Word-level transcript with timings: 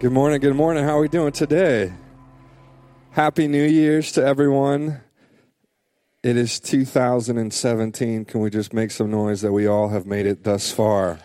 Good 0.00 0.12
morning, 0.12 0.40
good 0.40 0.56
morning. 0.56 0.82
How 0.82 0.96
are 0.96 1.00
we 1.02 1.08
doing 1.08 1.30
today? 1.30 1.92
Happy 3.10 3.46
New 3.46 3.66
Year's 3.66 4.12
to 4.12 4.24
everyone. 4.24 5.02
It 6.22 6.38
is 6.38 6.58
2017. 6.58 8.24
Can 8.24 8.40
we 8.40 8.48
just 8.48 8.72
make 8.72 8.92
some 8.92 9.10
noise 9.10 9.42
that 9.42 9.52
we 9.52 9.66
all 9.66 9.90
have 9.90 10.06
made 10.06 10.24
it 10.24 10.42
thus 10.42 10.72
far? 10.72 11.18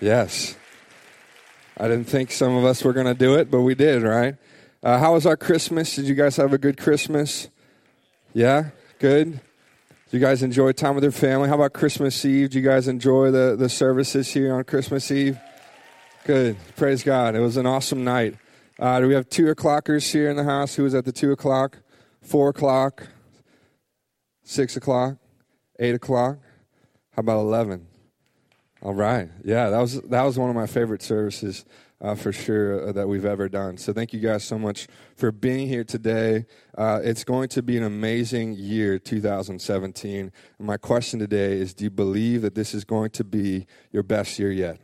Yes. 0.00 0.56
I 1.76 1.86
didn't 1.86 2.06
think 2.06 2.30
some 2.30 2.56
of 2.56 2.64
us 2.64 2.82
were 2.82 2.94
going 2.94 3.04
to 3.04 3.12
do 3.12 3.34
it, 3.34 3.50
but 3.50 3.60
we 3.60 3.74
did, 3.74 4.02
right? 4.02 4.36
Uh, 4.82 4.98
how 4.98 5.12
was 5.12 5.26
our 5.26 5.36
Christmas? 5.36 5.94
Did 5.94 6.06
you 6.06 6.14
guys 6.14 6.36
have 6.38 6.54
a 6.54 6.58
good 6.58 6.78
Christmas? 6.78 7.48
Yeah? 8.32 8.70
Good? 9.00 9.32
Did 9.32 9.40
you 10.12 10.20
guys 10.20 10.42
enjoy 10.42 10.72
time 10.72 10.94
with 10.94 11.04
your 11.04 11.12
family? 11.12 11.50
How 11.50 11.56
about 11.56 11.74
Christmas 11.74 12.24
Eve? 12.24 12.48
Did 12.48 12.54
you 12.54 12.62
guys 12.62 12.88
enjoy 12.88 13.32
the, 13.32 13.54
the 13.54 13.68
services 13.68 14.32
here 14.32 14.54
on 14.54 14.64
Christmas 14.64 15.10
Eve? 15.10 15.38
Good. 16.24 16.56
Praise 16.76 17.02
God. 17.02 17.34
It 17.34 17.40
was 17.40 17.58
an 17.58 17.66
awesome 17.66 18.02
night. 18.02 18.36
Uh, 18.78 18.98
do 18.98 19.08
we 19.08 19.12
have 19.12 19.28
two 19.28 19.54
o'clockers 19.54 20.10
here 20.10 20.30
in 20.30 20.36
the 20.36 20.44
house? 20.44 20.74
Who 20.74 20.84
was 20.84 20.94
at 20.94 21.04
the 21.04 21.12
two 21.12 21.32
o'clock? 21.32 21.80
Four 22.22 22.48
o'clock? 22.48 23.08
Six 24.42 24.74
o'clock? 24.74 25.18
Eight 25.78 25.94
o'clock? 25.94 26.38
How 27.10 27.20
about 27.20 27.40
eleven? 27.40 27.88
All 28.80 28.94
right. 28.94 29.28
Yeah, 29.44 29.68
that 29.68 29.78
was 29.78 30.00
that 30.00 30.22
was 30.22 30.38
one 30.38 30.48
of 30.48 30.56
my 30.56 30.66
favorite 30.66 31.02
services 31.02 31.66
uh, 32.00 32.14
for 32.14 32.32
sure 32.32 32.88
uh, 32.88 32.92
that 32.92 33.06
we've 33.06 33.26
ever 33.26 33.50
done. 33.50 33.76
So 33.76 33.92
thank 33.92 34.14
you 34.14 34.20
guys 34.20 34.44
so 34.44 34.58
much 34.58 34.86
for 35.16 35.30
being 35.30 35.68
here 35.68 35.84
today. 35.84 36.46
Uh, 36.74 37.00
it's 37.04 37.24
going 37.24 37.50
to 37.50 37.62
be 37.62 37.76
an 37.76 37.84
amazing 37.84 38.54
year, 38.54 38.98
2017. 38.98 40.32
And 40.58 40.66
my 40.66 40.78
question 40.78 41.18
today 41.18 41.58
is: 41.58 41.74
Do 41.74 41.84
you 41.84 41.90
believe 41.90 42.40
that 42.40 42.54
this 42.54 42.72
is 42.72 42.84
going 42.84 43.10
to 43.10 43.24
be 43.24 43.66
your 43.92 44.02
best 44.02 44.38
year 44.38 44.50
yet? 44.50 44.80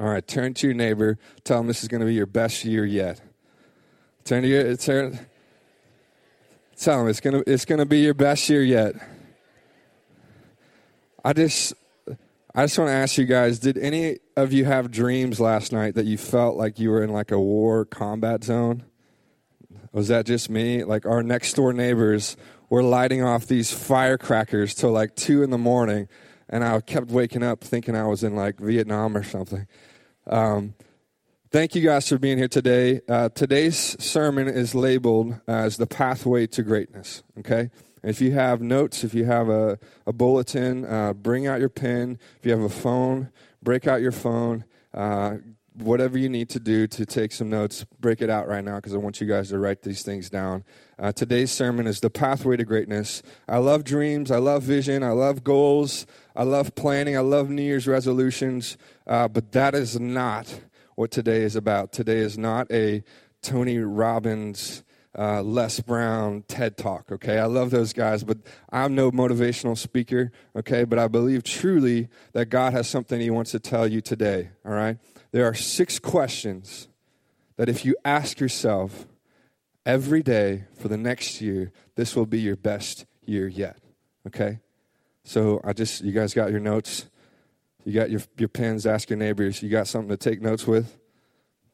All 0.00 0.06
right, 0.06 0.26
turn 0.26 0.54
to 0.54 0.66
your 0.66 0.74
neighbor. 0.74 1.18
Tell 1.44 1.58
them 1.58 1.66
this 1.66 1.82
is 1.82 1.88
going 1.88 2.00
to 2.00 2.06
be 2.06 2.14
your 2.14 2.24
best 2.24 2.64
year 2.64 2.86
yet. 2.86 3.20
Turn 4.24 4.42
to 4.42 4.48
your 4.48 4.74
turn. 4.76 5.18
Tell 6.78 7.00
them 7.00 7.08
it's 7.08 7.20
going 7.20 7.44
to 7.44 7.52
it's 7.52 7.66
to 7.66 7.84
be 7.84 8.00
your 8.00 8.14
best 8.14 8.48
year 8.48 8.62
yet. 8.62 8.94
I 11.22 11.34
just 11.34 11.74
I 12.54 12.64
just 12.64 12.78
want 12.78 12.88
to 12.88 12.94
ask 12.94 13.18
you 13.18 13.26
guys: 13.26 13.58
Did 13.58 13.76
any 13.76 14.20
of 14.36 14.54
you 14.54 14.64
have 14.64 14.90
dreams 14.90 15.38
last 15.38 15.70
night 15.70 15.94
that 15.96 16.06
you 16.06 16.16
felt 16.16 16.56
like 16.56 16.78
you 16.78 16.88
were 16.88 17.04
in 17.04 17.10
like 17.10 17.30
a 17.30 17.38
war 17.38 17.84
combat 17.84 18.42
zone? 18.42 18.84
Was 19.92 20.08
that 20.08 20.24
just 20.24 20.48
me? 20.48 20.82
Like 20.82 21.04
our 21.04 21.22
next 21.22 21.52
door 21.52 21.74
neighbors 21.74 22.38
were 22.70 22.82
lighting 22.82 23.22
off 23.22 23.46
these 23.46 23.70
firecrackers 23.70 24.74
till 24.74 24.92
like 24.92 25.14
two 25.14 25.42
in 25.42 25.50
the 25.50 25.58
morning, 25.58 26.08
and 26.48 26.64
I 26.64 26.80
kept 26.80 27.10
waking 27.10 27.42
up 27.42 27.60
thinking 27.60 27.94
I 27.94 28.06
was 28.06 28.24
in 28.24 28.34
like 28.34 28.58
Vietnam 28.58 29.14
or 29.14 29.22
something. 29.22 29.66
Um, 30.30 30.74
thank 31.50 31.74
you 31.74 31.82
guys 31.82 32.08
for 32.08 32.16
being 32.16 32.38
here 32.38 32.48
today. 32.48 33.00
Uh, 33.08 33.30
today's 33.30 34.00
sermon 34.02 34.46
is 34.46 34.76
labeled 34.76 35.40
as 35.48 35.76
the 35.76 35.88
pathway 35.88 36.46
to 36.46 36.62
greatness. 36.62 37.24
Okay. 37.40 37.70
If 38.04 38.20
you 38.20 38.32
have 38.32 38.62
notes, 38.62 39.02
if 39.02 39.12
you 39.12 39.24
have 39.24 39.48
a, 39.48 39.78
a 40.06 40.12
bulletin, 40.12 40.86
uh, 40.86 41.12
bring 41.14 41.48
out 41.48 41.58
your 41.58 41.68
pen. 41.68 42.18
If 42.38 42.46
you 42.46 42.52
have 42.52 42.60
a 42.60 42.68
phone, 42.68 43.30
break 43.60 43.88
out 43.88 44.00
your 44.00 44.12
phone. 44.12 44.64
Uh, 44.94 45.38
whatever 45.74 46.18
you 46.18 46.28
need 46.28 46.48
to 46.50 46.60
do 46.60 46.86
to 46.86 47.06
take 47.06 47.32
some 47.32 47.48
notes, 47.48 47.84
break 48.00 48.20
it 48.20 48.30
out 48.30 48.48
right 48.48 48.64
now 48.64 48.76
because 48.76 48.94
I 48.94 48.98
want 48.98 49.20
you 49.20 49.26
guys 49.26 49.50
to 49.50 49.58
write 49.58 49.82
these 49.82 50.02
things 50.02 50.30
down. 50.30 50.64
Uh, 50.98 51.12
today's 51.12 51.50
sermon 51.50 51.86
is 51.86 52.00
the 52.00 52.10
pathway 52.10 52.56
to 52.56 52.64
greatness. 52.64 53.22
I 53.48 53.58
love 53.58 53.84
dreams. 53.84 54.30
I 54.30 54.38
love 54.38 54.62
vision. 54.62 55.02
I 55.02 55.10
love 55.10 55.44
goals. 55.44 56.06
I 56.36 56.42
love 56.42 56.74
planning. 56.74 57.16
I 57.16 57.20
love 57.20 57.50
New 57.50 57.62
Year's 57.62 57.86
resolutions. 57.86 58.76
Uh, 59.10 59.26
but 59.26 59.50
that 59.50 59.74
is 59.74 59.98
not 59.98 60.60
what 60.94 61.10
today 61.10 61.42
is 61.42 61.56
about. 61.56 61.92
Today 61.92 62.18
is 62.18 62.38
not 62.38 62.70
a 62.70 63.02
Tony 63.42 63.78
Robbins, 63.78 64.84
uh, 65.18 65.42
Les 65.42 65.80
Brown 65.80 66.44
TED 66.46 66.76
Talk, 66.76 67.10
okay? 67.10 67.40
I 67.40 67.46
love 67.46 67.70
those 67.70 67.92
guys, 67.92 68.22
but 68.22 68.38
I'm 68.70 68.94
no 68.94 69.10
motivational 69.10 69.76
speaker, 69.76 70.30
okay? 70.54 70.84
But 70.84 71.00
I 71.00 71.08
believe 71.08 71.42
truly 71.42 72.08
that 72.34 72.46
God 72.46 72.72
has 72.72 72.88
something 72.88 73.20
He 73.20 73.30
wants 73.30 73.50
to 73.50 73.58
tell 73.58 73.88
you 73.88 74.00
today, 74.00 74.50
all 74.64 74.72
right? 74.72 74.96
There 75.32 75.44
are 75.44 75.54
six 75.54 75.98
questions 75.98 76.86
that 77.56 77.68
if 77.68 77.84
you 77.84 77.96
ask 78.04 78.38
yourself 78.38 79.08
every 79.84 80.22
day 80.22 80.66
for 80.78 80.86
the 80.86 80.96
next 80.96 81.40
year, 81.40 81.72
this 81.96 82.14
will 82.14 82.26
be 82.26 82.40
your 82.40 82.56
best 82.56 83.06
year 83.24 83.48
yet, 83.48 83.78
okay? 84.28 84.60
So 85.24 85.60
I 85.64 85.72
just, 85.72 86.04
you 86.04 86.12
guys 86.12 86.32
got 86.32 86.52
your 86.52 86.60
notes? 86.60 87.06
You 87.84 87.92
got 87.92 88.10
your, 88.10 88.20
your 88.36 88.48
pens, 88.48 88.86
ask 88.86 89.10
your 89.10 89.18
neighbors. 89.18 89.62
You 89.62 89.68
got 89.68 89.86
something 89.86 90.10
to 90.10 90.16
take 90.16 90.42
notes 90.42 90.66
with? 90.66 90.96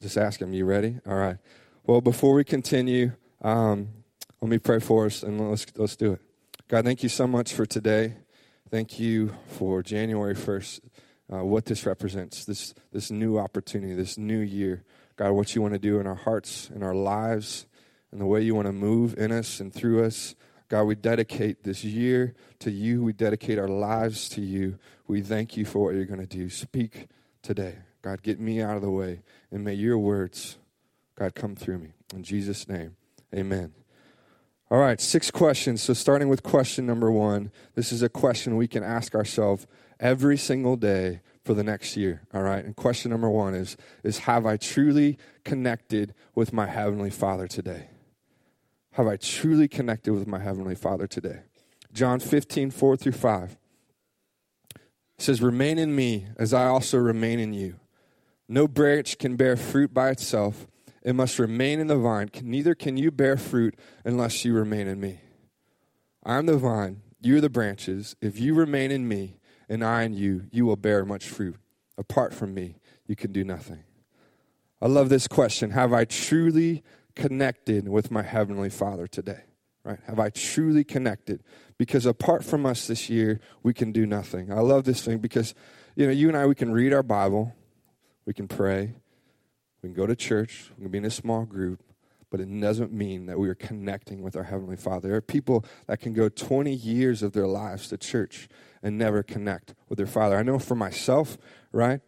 Just 0.01 0.17
ask 0.17 0.39
them. 0.41 0.53
You 0.53 0.65
ready? 0.65 1.01
All 1.07 1.17
right. 1.17 1.37
Well, 1.85 2.01
before 2.01 2.35
we 2.35 2.45
continue, 2.45 3.13
um, 3.43 3.89
let 4.41 4.51
me 4.51 4.59
pray 4.59 4.79
for 4.79 5.07
us 5.07 5.23
and 5.23 5.51
let's, 5.51 5.67
let's 5.77 5.97
do 5.97 6.13
it. 6.13 6.21
God, 6.69 6.85
thank 6.85 7.03
you 7.03 7.09
so 7.09 7.27
much 7.27 7.53
for 7.53 7.67
today. 7.67 8.15
Thank 8.71 8.99
you 8.99 9.33
for 9.47 9.83
January 9.83 10.35
1st, 10.35 10.81
uh, 11.33 11.45
what 11.45 11.65
this 11.65 11.87
represents, 11.87 12.45
this, 12.45 12.75
this 12.93 13.11
new 13.11 13.39
opportunity, 13.39 13.95
this 13.95 14.19
new 14.19 14.41
year. 14.41 14.83
God, 15.17 15.31
what 15.33 15.55
you 15.55 15.63
want 15.63 15.75
to 15.75 15.79
do 15.79 16.01
in 16.01 16.07
our 16.07 16.17
hearts, 16.17 16.71
in 16.75 16.83
our 16.83 16.95
lives, 16.95 17.67
and 18.11 18.21
the 18.21 18.27
way 18.27 18.43
you 18.43 18.55
want 18.55 18.67
to 18.67 18.73
move 18.73 19.17
in 19.17 19.33
us 19.33 19.61
and 19.61 19.73
through 19.73 20.05
us. 20.05 20.35
God, 20.69 20.83
we 20.83 20.97
dedicate 20.97 21.63
this 21.63 21.85
year 21.85 22.35
to 22.59 22.71
you. 22.71 23.05
We 23.05 23.13
dedicate 23.13 23.59
our 23.59 23.69
lives 23.69 24.29
to 24.31 24.41
you. 24.41 24.79
We 25.09 25.21
thank 25.21 25.57
you 25.57 25.65
for 25.65 25.85
what 25.85 25.95
you're 25.95 26.05
going 26.05 26.21
to 26.21 26.27
do. 26.27 26.51
Speak 26.51 27.07
today. 27.43 27.77
God, 28.03 28.23
get 28.23 28.41
me 28.41 28.61
out 28.61 28.77
of 28.77 28.83
the 28.83 28.91
way. 28.91 29.23
And 29.51 29.65
may 29.65 29.75
your 29.75 29.99
words, 29.99 30.59
God, 31.19 31.35
come 31.35 31.55
through 31.55 31.79
me. 31.79 31.93
In 32.15 32.23
Jesus' 32.23 32.69
name, 32.69 32.97
amen. 33.35 33.73
All 34.71 34.79
right, 34.79 35.01
six 35.01 35.31
questions. 35.31 35.81
So, 35.81 35.93
starting 35.93 36.29
with 36.29 36.43
question 36.43 36.87
number 36.87 37.11
one, 37.11 37.53
this 37.77 37.93
is 37.93 38.03
a 38.03 38.09
question 38.09 38.57
we 38.57 38.67
can 38.67 38.83
ask 38.83 39.15
ourselves 39.15 39.67
every 40.01 40.37
single 40.37 40.77
day 40.77 41.21
for 41.45 41.55
the 41.55 41.63
next 41.63 41.97
year. 41.97 42.23
All 42.35 42.43
right, 42.43 42.65
and 42.65 42.75
question 42.75 43.13
number 43.13 43.31
one 43.31 43.55
is, 43.55 43.77
is 44.03 44.19
Have 44.19 44.45
I 44.45 44.57
truly 44.57 45.19
connected 45.45 46.15
with 46.35 46.53
my 46.53 46.67
Heavenly 46.67 47.11
Father 47.11 47.47
today? 47.47 47.91
Have 48.93 49.07
I 49.07 49.17
truly 49.17 49.69
connected 49.69 50.13
with 50.13 50.27
my 50.27 50.41
Heavenly 50.41 50.75
Father 50.75 51.07
today? 51.07 51.43
John 51.93 52.19
15, 52.19 52.73
4 52.73 52.97
through 52.97 53.13
5 53.13 53.57
says, 55.19 55.43
Remain 55.43 55.79
in 55.79 55.95
me 55.95 56.27
as 56.37 56.53
I 56.53 56.67
also 56.67 56.99
remain 56.99 57.39
in 57.39 57.53
you. 57.53 57.77
No 58.49 58.69
branch 58.69 59.19
can 59.19 59.37
bear 59.37 59.57
fruit 59.57 59.93
by 59.93 60.11
itself, 60.11 60.67
it 61.03 61.15
must 61.15 61.39
remain 61.39 61.81
in 61.81 61.87
the 61.87 61.97
vine. 61.97 62.31
Neither 62.43 62.75
can 62.75 62.97
you 62.97 63.11
bear 63.11 63.37
fruit 63.37 63.79
unless 64.05 64.45
you 64.45 64.53
remain 64.53 64.87
in 64.89 65.01
me. 65.01 65.21
I 66.25 66.37
am 66.37 66.47
the 66.47 66.59
vine, 66.59 67.03
you 67.21 67.37
are 67.37 67.41
the 67.41 67.49
branches. 67.49 68.17
If 68.21 68.41
you 68.41 68.55
remain 68.55 68.91
in 68.91 69.07
me 69.07 69.39
and 69.69 69.85
I 69.85 70.03
in 70.03 70.15
you, 70.15 70.47
you 70.51 70.67
will 70.67 70.77
bear 70.77 71.05
much 71.05 71.29
fruit. 71.29 71.57
Apart 71.97 72.35
from 72.35 72.55
me, 72.55 72.77
you 73.07 73.17
can 73.17 73.33
do 73.33 73.45
nothing. 73.45 73.85
I 74.81 74.87
love 74.87 75.09
this 75.09 75.27
question 75.27 75.71
Have 75.71 75.93
I 75.93 76.05
truly 76.05 76.83
connected 77.15 77.89
with 77.89 78.11
my 78.11 78.23
Heavenly 78.23 78.71
Father 78.71 79.07
today? 79.07 79.45
Right? 79.85 79.99
Have 80.07 80.19
I 80.19 80.31
truly 80.31 80.83
connected? 80.83 81.43
Because 81.79 82.07
apart 82.07 82.45
from 82.45 82.65
us 82.65 82.87
this 82.87 83.11
year, 83.11 83.41
we 83.63 83.75
can 83.75 83.93
do 83.93 84.07
nothing. 84.07 84.51
I 84.51 84.61
love 84.61 84.85
this 84.85 85.03
thing 85.03 85.19
because, 85.19 85.55
you 85.95 86.07
know, 86.07 86.13
you 86.13 86.29
and 86.29 86.37
I, 86.37 86.47
we 86.47 86.55
can 86.55 86.73
read 86.73 86.93
our 86.93 87.03
Bible, 87.03 87.55
we 88.25 88.33
can 88.33 88.49
pray, 88.49 88.95
we 89.83 89.89
can 89.89 89.95
go 89.95 90.07
to 90.07 90.17
church, 90.17 90.71
we 90.77 90.85
can 90.85 90.91
be 90.91 90.99
in 90.99 91.05
a 91.05 91.11
small 91.11 91.45
group, 91.45 91.83
but 92.31 92.41
it 92.41 92.61
doesn't 92.61 92.93
mean 92.93 93.27
that 93.27 93.39
we 93.39 93.49
are 93.49 93.55
connecting 93.55 94.23
with 94.23 94.37
our 94.37 94.45
Heavenly 94.45 94.77
Father. 94.77 95.09
There 95.09 95.17
are 95.19 95.23
people 95.23 95.65
that 95.87 96.01
can 96.01 96.13
go 96.13 96.29
20 96.29 96.73
years 96.73 97.23
of 97.23 97.33
their 97.33 97.47
lives 97.47 97.89
to 97.89 97.99
church 97.99 98.49
and 98.83 98.97
never 98.99 99.23
connect 99.23 99.75
with 99.89 99.99
their 99.99 100.07
Father. 100.07 100.37
I 100.37 100.43
know 100.43 100.59
for 100.59 100.75
myself, 100.75 101.37
right? 101.73 102.01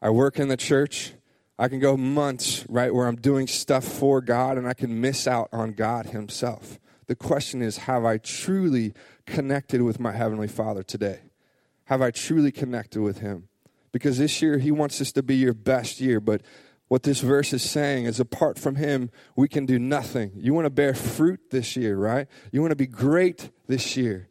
I 0.00 0.10
work 0.10 0.38
in 0.38 0.48
the 0.48 0.56
church, 0.56 1.14
I 1.58 1.68
can 1.68 1.80
go 1.80 1.96
months, 1.96 2.66
right, 2.68 2.92
where 2.92 3.06
I'm 3.06 3.16
doing 3.16 3.46
stuff 3.46 3.84
for 3.84 4.20
God 4.20 4.58
and 4.58 4.66
I 4.66 4.74
can 4.74 5.00
miss 5.00 5.26
out 5.26 5.48
on 5.52 5.72
God 5.72 6.06
Himself. 6.06 6.78
The 7.06 7.16
question 7.16 7.62
is 7.62 7.78
Have 7.78 8.04
I 8.04 8.18
truly 8.18 8.94
connected 9.26 9.82
with 9.82 10.00
my 10.00 10.12
Heavenly 10.12 10.48
Father 10.48 10.82
today? 10.82 11.20
Have 11.86 12.02
I 12.02 12.10
truly 12.10 12.52
connected 12.52 13.02
with 13.02 13.18
Him? 13.18 13.48
Because 13.90 14.18
this 14.18 14.40
year 14.40 14.58
He 14.58 14.70
wants 14.70 15.00
us 15.00 15.12
to 15.12 15.22
be 15.22 15.36
your 15.36 15.54
best 15.54 16.00
year, 16.00 16.20
but 16.20 16.42
what 16.88 17.02
this 17.02 17.20
verse 17.20 17.52
is 17.52 17.62
saying 17.62 18.04
is 18.04 18.20
apart 18.20 18.58
from 18.58 18.76
Him, 18.76 19.10
we 19.34 19.48
can 19.48 19.66
do 19.66 19.78
nothing. 19.78 20.32
You 20.36 20.54
want 20.54 20.66
to 20.66 20.70
bear 20.70 20.94
fruit 20.94 21.40
this 21.50 21.76
year, 21.76 21.96
right? 21.96 22.28
You 22.50 22.60
want 22.60 22.72
to 22.72 22.76
be 22.76 22.86
great 22.86 23.50
this 23.66 23.96
year. 23.96 24.28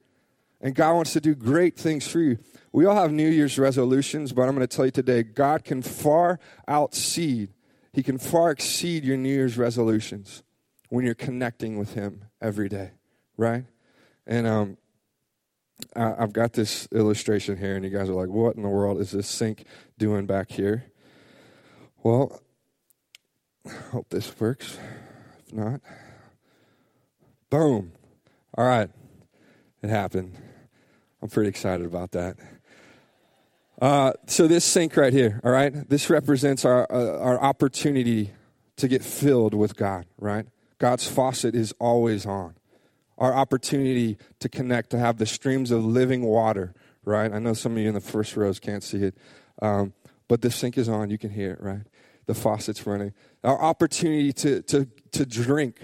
And 0.62 0.76
God 0.76 0.94
wants 0.94 1.14
to 1.14 1.22
do 1.22 1.34
great 1.34 1.76
things 1.76 2.08
for 2.08 2.20
you. 2.20 2.38
We 2.72 2.86
all 2.86 2.96
have 2.96 3.12
New 3.12 3.28
Year's 3.28 3.58
resolutions, 3.58 4.32
but 4.32 4.44
I'm 4.44 4.56
going 4.56 4.68
to 4.68 4.76
tell 4.76 4.86
you 4.86 4.92
today 4.92 5.24
God 5.24 5.64
can 5.64 5.82
far 5.82 6.40
outseed, 6.68 7.50
He 7.94 8.04
can 8.04 8.18
far 8.20 8.52
exceed 8.52 9.04
your 9.04 9.18
New 9.18 9.34
Year's 9.34 9.58
resolutions 9.58 10.44
when 10.90 11.04
you're 11.04 11.16
connecting 11.16 11.80
with 11.80 11.96
Him 11.96 12.26
every 12.42 12.70
day, 12.70 12.92
right? 13.38 13.66
And 14.26 14.48
um, 14.48 14.78
I, 15.96 16.14
I've 16.20 16.34
got 16.34 16.54
this 16.54 16.88
illustration 16.92 17.58
here, 17.58 17.76
and 17.76 17.84
you 17.84 17.92
guys 17.92 18.10
are 18.10 18.14
like, 18.14 18.30
what 18.30 18.56
in 18.56 18.64
the 18.64 18.70
world 18.70 19.00
is 19.00 19.12
this 19.12 19.28
sink 19.28 19.66
doing 19.98 20.26
back 20.26 20.52
here? 20.52 20.86
Well, 22.04 22.42
Hope 23.92 24.10
this 24.10 24.40
works. 24.40 24.80
If 25.46 25.54
not, 25.54 25.82
boom. 27.50 27.92
All 28.58 28.66
right. 28.66 28.90
It 29.84 29.90
happened. 29.90 30.36
I'm 31.22 31.30
pretty 31.30 31.50
excited 31.50 31.86
about 31.86 32.12
that. 32.12 32.38
Uh, 33.80 34.14
so 34.28 34.48
this 34.48 34.64
sink 34.64 34.96
right 34.96 35.14
here, 35.14 35.42
all 35.44 35.52
right, 35.52 35.90
this 35.90 36.10
represents 36.10 36.66
our 36.66 36.92
uh, 36.92 37.18
our 37.20 37.42
opportunity 37.42 38.32
to 38.78 38.88
get 38.88 39.04
filled 39.04 39.56
with 39.56 39.76
God, 39.76 40.06
right? 40.20 40.46
God's 40.82 41.08
faucet 41.08 41.54
is 41.54 41.76
always 41.80 42.26
on. 42.26 42.56
Our 43.20 43.36
opportunity 43.36 44.18
to 44.40 44.50
connect, 44.50 44.90
to 44.90 44.98
have 44.98 45.18
the 45.18 45.28
streams 45.28 45.70
of 45.70 45.86
living 45.86 46.24
water, 46.24 46.74
right? 47.06 47.32
I 47.32 47.38
know 47.38 47.54
some 47.54 47.74
of 47.74 47.78
you 47.78 47.88
in 47.88 47.94
the 47.94 48.02
first 48.02 48.36
rows 48.36 48.60
can't 48.60 48.82
see 48.82 49.04
it, 49.04 49.16
um, 49.62 49.94
but 50.28 50.42
the 50.42 50.50
sink 50.50 50.80
is 50.80 50.90
on. 50.90 51.12
You 51.12 51.20
can 51.20 51.30
hear 51.30 51.52
it, 51.52 51.62
right? 51.62 51.84
The 52.26 52.34
faucet's 52.34 52.88
running. 52.88 53.14
Our 53.44 53.62
opportunity 53.62 54.34
to 54.34 54.64
to 54.64 54.88
to 55.12 55.24
drink 55.24 55.82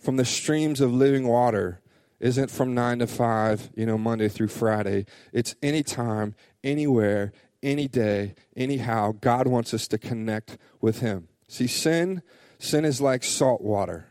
from 0.00 0.16
the 0.16 0.24
streams 0.24 0.80
of 0.80 0.92
living 0.92 1.28
water 1.28 1.80
isn't 2.18 2.50
from 2.50 2.74
nine 2.74 2.98
to 2.98 3.06
five, 3.06 3.70
you 3.76 3.86
know, 3.86 3.96
Monday 3.96 4.28
through 4.28 4.48
Friday. 4.48 5.06
It's 5.32 5.54
anytime, 5.62 6.34
anywhere, 6.64 7.32
any 7.62 7.86
day, 7.86 8.34
anyhow. 8.56 9.14
God 9.20 9.46
wants 9.46 9.72
us 9.72 9.86
to 9.86 9.98
connect 9.98 10.58
with 10.80 10.98
Him. 10.98 11.28
See, 11.46 11.68
sin, 11.68 12.22
sin 12.58 12.84
is 12.84 13.00
like 13.00 13.22
salt 13.22 13.60
water. 13.60 14.08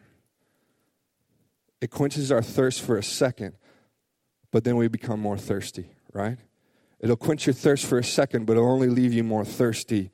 It 1.81 1.89
quenches 1.89 2.31
our 2.31 2.44
thirst 2.44 2.81
for 2.81 2.98
a 2.98 3.04
second, 3.04 3.56
but 4.51 4.63
then 4.63 4.75
we 4.75 4.88
become 4.88 5.19
more 5.19 5.38
thirsty, 5.38 5.89
right? 6.13 6.38
It'll 7.00 7.18
quench 7.18 7.48
your 7.48 7.54
thirst 7.54 7.86
for 7.86 7.98
a 7.98 8.04
second, 8.04 8.45
but 8.45 8.54
it'll 8.54 8.72
only 8.72 8.89
leave 8.89 9.13
you 9.13 9.24
more 9.24 9.44
thirsty, 9.44 10.12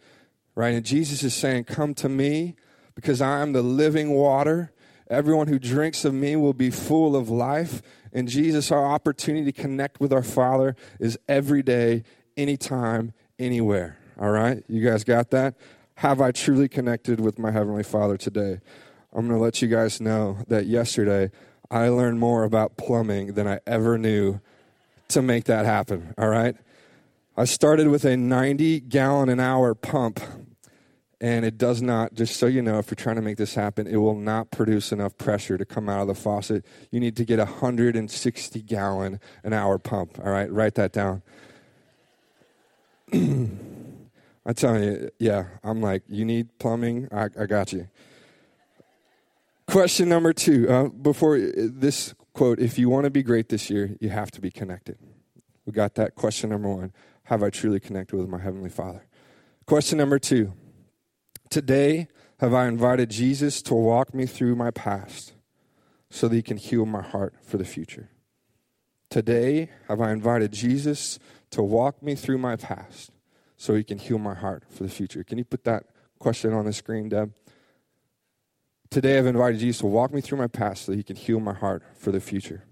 right? 0.55 0.73
And 0.73 0.85
Jesus 0.85 1.23
is 1.23 1.33
saying, 1.33 1.65
Come 1.65 1.93
to 1.95 2.07
me 2.07 2.55
because 2.95 3.21
I 3.21 3.41
am 3.41 3.51
the 3.51 3.61
living 3.61 4.11
water 4.11 4.71
Everyone 5.09 5.47
who 5.47 5.57
drinks 5.57 6.03
of 6.03 6.13
me 6.13 6.35
will 6.35 6.53
be 6.53 6.69
full 6.69 7.15
of 7.15 7.29
life. 7.29 7.81
And 8.11 8.27
Jesus, 8.27 8.71
our 8.71 8.85
opportunity 8.85 9.51
to 9.51 9.61
connect 9.61 9.99
with 9.99 10.11
our 10.11 10.23
Father 10.23 10.75
is 10.99 11.17
every 11.27 11.63
day, 11.63 12.03
anytime, 12.35 13.13
anywhere. 13.39 13.97
All 14.19 14.31
right? 14.31 14.63
You 14.67 14.83
guys 14.83 15.03
got 15.03 15.29
that? 15.31 15.55
Have 15.95 16.19
I 16.19 16.31
truly 16.31 16.67
connected 16.67 17.19
with 17.19 17.39
my 17.39 17.51
Heavenly 17.51 17.83
Father 17.83 18.17
today? 18.17 18.59
I'm 19.13 19.27
going 19.27 19.39
to 19.39 19.43
let 19.43 19.61
you 19.61 19.67
guys 19.69 20.01
know 20.01 20.39
that 20.47 20.65
yesterday 20.65 21.31
I 21.69 21.89
learned 21.89 22.19
more 22.19 22.43
about 22.43 22.77
plumbing 22.77 23.33
than 23.33 23.47
I 23.47 23.59
ever 23.67 23.97
knew 23.97 24.39
to 25.09 25.21
make 25.21 25.45
that 25.45 25.65
happen. 25.65 26.13
All 26.17 26.29
right? 26.29 26.55
I 27.35 27.45
started 27.45 27.87
with 27.87 28.05
a 28.05 28.17
90 28.17 28.79
gallon 28.81 29.29
an 29.29 29.39
hour 29.39 29.75
pump 29.75 30.19
and 31.19 31.45
it 31.45 31.57
does 31.57 31.81
not, 31.81 32.13
just 32.13 32.37
so 32.37 32.45
you 32.45 32.61
know, 32.61 32.77
if 32.77 32.91
you're 32.91 32.95
trying 32.95 33.15
to 33.15 33.23
make 33.23 33.37
this 33.37 33.55
happen, 33.55 33.87
it 33.87 33.97
will 33.97 34.15
not 34.15 34.51
produce 34.51 34.91
enough 34.91 35.17
pressure 35.17 35.57
to 35.57 35.65
come 35.65 35.89
out 35.89 36.01
of 36.01 36.07
the 36.07 36.13
faucet. 36.13 36.63
You 36.91 36.99
need 36.99 37.15
to 37.15 37.25
get 37.25 37.39
a 37.39 37.45
160 37.45 38.61
gallon 38.61 39.19
an 39.43 39.53
hour 39.53 39.79
pump. 39.79 40.19
All 40.19 40.31
right, 40.31 40.51
write 40.51 40.75
that 40.75 40.93
down. 40.93 41.23
I'm 43.13 44.53
telling 44.55 44.83
you, 44.83 45.09
yeah, 45.17 45.45
I'm 45.63 45.81
like, 45.81 46.03
you 46.07 46.23
need 46.23 46.57
plumbing? 46.59 47.07
I, 47.11 47.29
I 47.39 47.45
got 47.47 47.73
you. 47.73 47.87
Question 49.67 50.07
number 50.07 50.31
two. 50.31 50.69
Uh, 50.69 50.87
before 50.87 51.37
this 51.37 52.15
quote, 52.33 52.59
if 52.59 52.79
you 52.79 52.89
want 52.89 53.03
to 53.03 53.09
be 53.09 53.21
great 53.21 53.49
this 53.49 53.69
year, 53.69 53.97
you 53.99 54.09
have 54.09 54.31
to 54.31 54.41
be 54.41 54.49
connected. 54.49 54.97
We 55.65 55.73
got 55.73 55.95
that. 55.95 56.15
Question 56.15 56.51
number 56.51 56.69
one 56.69 56.93
Have 57.23 57.43
I 57.43 57.49
truly 57.49 57.81
connected 57.81 58.15
with 58.15 58.29
my 58.29 58.39
Heavenly 58.39 58.69
Father? 58.69 59.05
Question 59.65 59.97
number 59.97 60.19
two 60.19 60.53
Today, 61.49 62.07
have 62.39 62.53
I 62.53 62.67
invited 62.67 63.09
Jesus 63.09 63.61
to 63.63 63.73
walk 63.73 64.13
me 64.13 64.25
through 64.25 64.55
my 64.55 64.71
past 64.71 65.33
so 66.09 66.29
that 66.29 66.35
he 66.35 66.41
can 66.41 66.55
heal 66.55 66.85
my 66.85 67.01
heart 67.01 67.35
for 67.43 67.57
the 67.57 67.65
future? 67.65 68.09
Today, 69.09 69.69
have 69.89 69.99
I 69.99 70.11
invited 70.11 70.53
Jesus 70.53 71.19
to 71.51 71.61
walk 71.61 72.01
me 72.01 72.15
through 72.15 72.37
my 72.37 72.55
past 72.55 73.11
so 73.57 73.75
he 73.75 73.83
can 73.83 73.97
heal 73.97 74.17
my 74.17 74.33
heart 74.33 74.63
for 74.69 74.83
the 74.83 74.89
future? 74.89 75.25
Can 75.25 75.37
you 75.37 75.45
put 75.45 75.65
that 75.65 75.87
question 76.19 76.53
on 76.53 76.65
the 76.65 76.73
screen, 76.73 77.09
Deb? 77.09 77.33
Today, 78.89 79.17
I've 79.17 79.25
invited 79.25 79.59
Jesus 79.59 79.79
to 79.81 79.87
walk 79.87 80.13
me 80.13 80.21
through 80.21 80.37
my 80.37 80.47
past 80.47 80.85
so 80.85 80.91
that 80.91 80.97
he 80.97 81.03
can 81.03 81.17
heal 81.17 81.39
my 81.39 81.53
heart 81.53 81.83
for 81.95 82.11
the 82.11 82.21
future. 82.21 82.63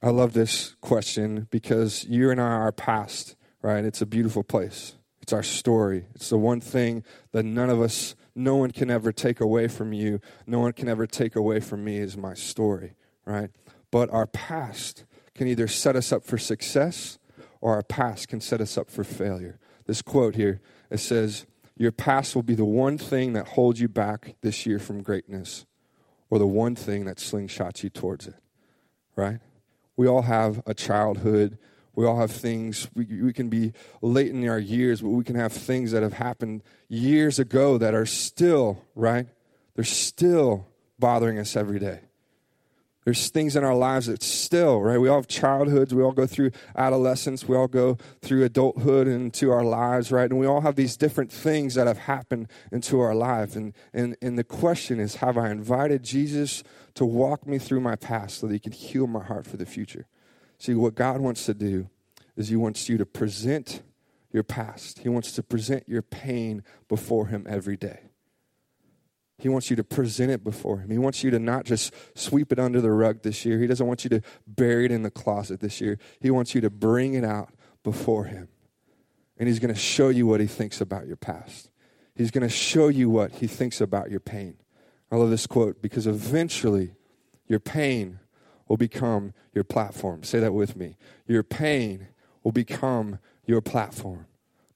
I 0.00 0.10
love 0.10 0.32
this 0.32 0.76
question 0.80 1.48
because 1.50 2.04
you 2.04 2.30
and 2.30 2.40
I 2.40 2.44
are 2.44 2.72
past, 2.72 3.34
right? 3.60 3.84
It's 3.84 4.00
a 4.00 4.06
beautiful 4.06 4.44
place. 4.44 4.94
It's 5.20 5.32
our 5.32 5.42
story. 5.42 6.06
It's 6.14 6.30
the 6.30 6.38
one 6.38 6.60
thing 6.60 7.02
that 7.32 7.42
none 7.42 7.68
of 7.68 7.80
us, 7.80 8.14
no 8.34 8.56
one 8.56 8.70
can 8.70 8.90
ever 8.90 9.10
take 9.10 9.40
away 9.40 9.66
from 9.66 9.92
you. 9.92 10.20
No 10.46 10.60
one 10.60 10.72
can 10.72 10.88
ever 10.88 11.06
take 11.06 11.34
away 11.34 11.58
from 11.58 11.84
me 11.84 11.98
is 11.98 12.16
my 12.16 12.34
story, 12.34 12.94
right? 13.24 13.50
But 13.90 14.10
our 14.10 14.26
past 14.26 15.04
can 15.34 15.48
either 15.48 15.66
set 15.66 15.96
us 15.96 16.12
up 16.12 16.24
for 16.24 16.38
success 16.38 17.18
or 17.60 17.74
our 17.74 17.82
past 17.82 18.28
can 18.28 18.40
set 18.40 18.60
us 18.60 18.78
up 18.78 18.88
for 18.88 19.02
failure. 19.02 19.58
This 19.86 20.00
quote 20.00 20.36
here, 20.36 20.60
it 20.90 20.98
says, 20.98 21.46
Your 21.78 21.92
past 21.92 22.34
will 22.34 22.42
be 22.42 22.54
the 22.54 22.64
one 22.64 22.98
thing 22.98 23.32
that 23.32 23.48
holds 23.48 23.80
you 23.80 23.88
back 23.88 24.34
this 24.42 24.66
year 24.66 24.78
from 24.78 25.02
greatness 25.02 25.64
or 26.28 26.38
the 26.38 26.46
one 26.46 26.74
thing 26.74 27.06
that 27.06 27.16
slingshots 27.16 27.82
you 27.82 27.88
towards 27.88 28.26
it, 28.26 28.34
right? 29.16 29.38
We 29.96 30.06
all 30.06 30.22
have 30.22 30.62
a 30.66 30.74
childhood 30.74 31.58
we 31.98 32.06
all 32.06 32.20
have 32.20 32.30
things, 32.30 32.88
we, 32.94 33.06
we 33.06 33.32
can 33.32 33.48
be 33.48 33.72
late 34.02 34.30
in 34.30 34.48
our 34.48 34.56
years, 34.56 35.00
but 35.00 35.08
we 35.08 35.24
can 35.24 35.34
have 35.34 35.52
things 35.52 35.90
that 35.90 36.04
have 36.04 36.12
happened 36.12 36.62
years 36.88 37.40
ago 37.40 37.76
that 37.76 37.92
are 37.92 38.06
still, 38.06 38.84
right? 38.94 39.26
They're 39.74 39.82
still 39.82 40.68
bothering 41.00 41.40
us 41.40 41.56
every 41.56 41.80
day. 41.80 42.02
There's 43.08 43.30
things 43.30 43.56
in 43.56 43.64
our 43.64 43.74
lives 43.74 44.04
that 44.04 44.22
still, 44.22 44.82
right? 44.82 45.00
We 45.00 45.08
all 45.08 45.16
have 45.16 45.28
childhoods. 45.28 45.94
We 45.94 46.02
all 46.02 46.12
go 46.12 46.26
through 46.26 46.50
adolescence. 46.76 47.48
We 47.48 47.56
all 47.56 47.66
go 47.66 47.96
through 48.20 48.44
adulthood 48.44 49.08
into 49.08 49.50
our 49.50 49.64
lives, 49.64 50.12
right? 50.12 50.28
And 50.28 50.38
we 50.38 50.44
all 50.44 50.60
have 50.60 50.76
these 50.76 50.94
different 50.94 51.32
things 51.32 51.72
that 51.72 51.86
have 51.86 51.96
happened 51.96 52.48
into 52.70 53.00
our 53.00 53.14
life. 53.14 53.56
And, 53.56 53.72
and, 53.94 54.14
and 54.20 54.36
the 54.38 54.44
question 54.44 55.00
is 55.00 55.14
have 55.14 55.38
I 55.38 55.48
invited 55.48 56.02
Jesus 56.02 56.62
to 56.96 57.06
walk 57.06 57.46
me 57.46 57.58
through 57.58 57.80
my 57.80 57.96
past 57.96 58.40
so 58.40 58.46
that 58.46 58.52
he 58.52 58.58
can 58.58 58.72
heal 58.72 59.06
my 59.06 59.24
heart 59.24 59.46
for 59.46 59.56
the 59.56 59.64
future? 59.64 60.04
See, 60.58 60.74
what 60.74 60.94
God 60.94 61.22
wants 61.22 61.46
to 61.46 61.54
do 61.54 61.88
is 62.36 62.48
He 62.48 62.56
wants 62.56 62.90
you 62.90 62.98
to 62.98 63.06
present 63.06 63.80
your 64.30 64.42
past, 64.42 64.98
He 64.98 65.08
wants 65.08 65.32
to 65.32 65.42
present 65.42 65.88
your 65.88 66.02
pain 66.02 66.62
before 66.90 67.28
Him 67.28 67.46
every 67.48 67.78
day. 67.78 68.07
He 69.38 69.48
wants 69.48 69.70
you 69.70 69.76
to 69.76 69.84
present 69.84 70.30
it 70.30 70.42
before 70.42 70.78
Him. 70.78 70.90
He 70.90 70.98
wants 70.98 71.22
you 71.22 71.30
to 71.30 71.38
not 71.38 71.64
just 71.64 71.92
sweep 72.14 72.52
it 72.52 72.58
under 72.58 72.80
the 72.80 72.90
rug 72.90 73.22
this 73.22 73.44
year. 73.44 73.58
He 73.58 73.66
doesn't 73.66 73.86
want 73.86 74.04
you 74.04 74.10
to 74.10 74.20
bury 74.46 74.84
it 74.84 74.90
in 74.90 75.02
the 75.02 75.10
closet 75.10 75.60
this 75.60 75.80
year. 75.80 75.98
He 76.20 76.30
wants 76.30 76.54
you 76.54 76.60
to 76.60 76.70
bring 76.70 77.14
it 77.14 77.24
out 77.24 77.50
before 77.84 78.24
Him. 78.24 78.48
And 79.38 79.48
He's 79.48 79.60
going 79.60 79.72
to 79.72 79.80
show 79.80 80.08
you 80.08 80.26
what 80.26 80.40
He 80.40 80.46
thinks 80.46 80.80
about 80.80 81.06
your 81.06 81.16
past. 81.16 81.70
He's 82.14 82.32
going 82.32 82.42
to 82.42 82.52
show 82.52 82.88
you 82.88 83.08
what 83.08 83.32
He 83.32 83.46
thinks 83.46 83.80
about 83.80 84.10
your 84.10 84.20
pain. 84.20 84.56
I 85.10 85.16
love 85.16 85.30
this 85.30 85.46
quote 85.46 85.80
because 85.80 86.06
eventually 86.06 86.94
your 87.46 87.60
pain 87.60 88.18
will 88.66 88.76
become 88.76 89.32
your 89.54 89.64
platform. 89.64 90.22
Say 90.22 90.40
that 90.40 90.52
with 90.52 90.76
me. 90.76 90.96
Your 91.26 91.42
pain 91.42 92.08
will 92.42 92.52
become 92.52 93.18
your 93.46 93.60
platform. 93.60 94.26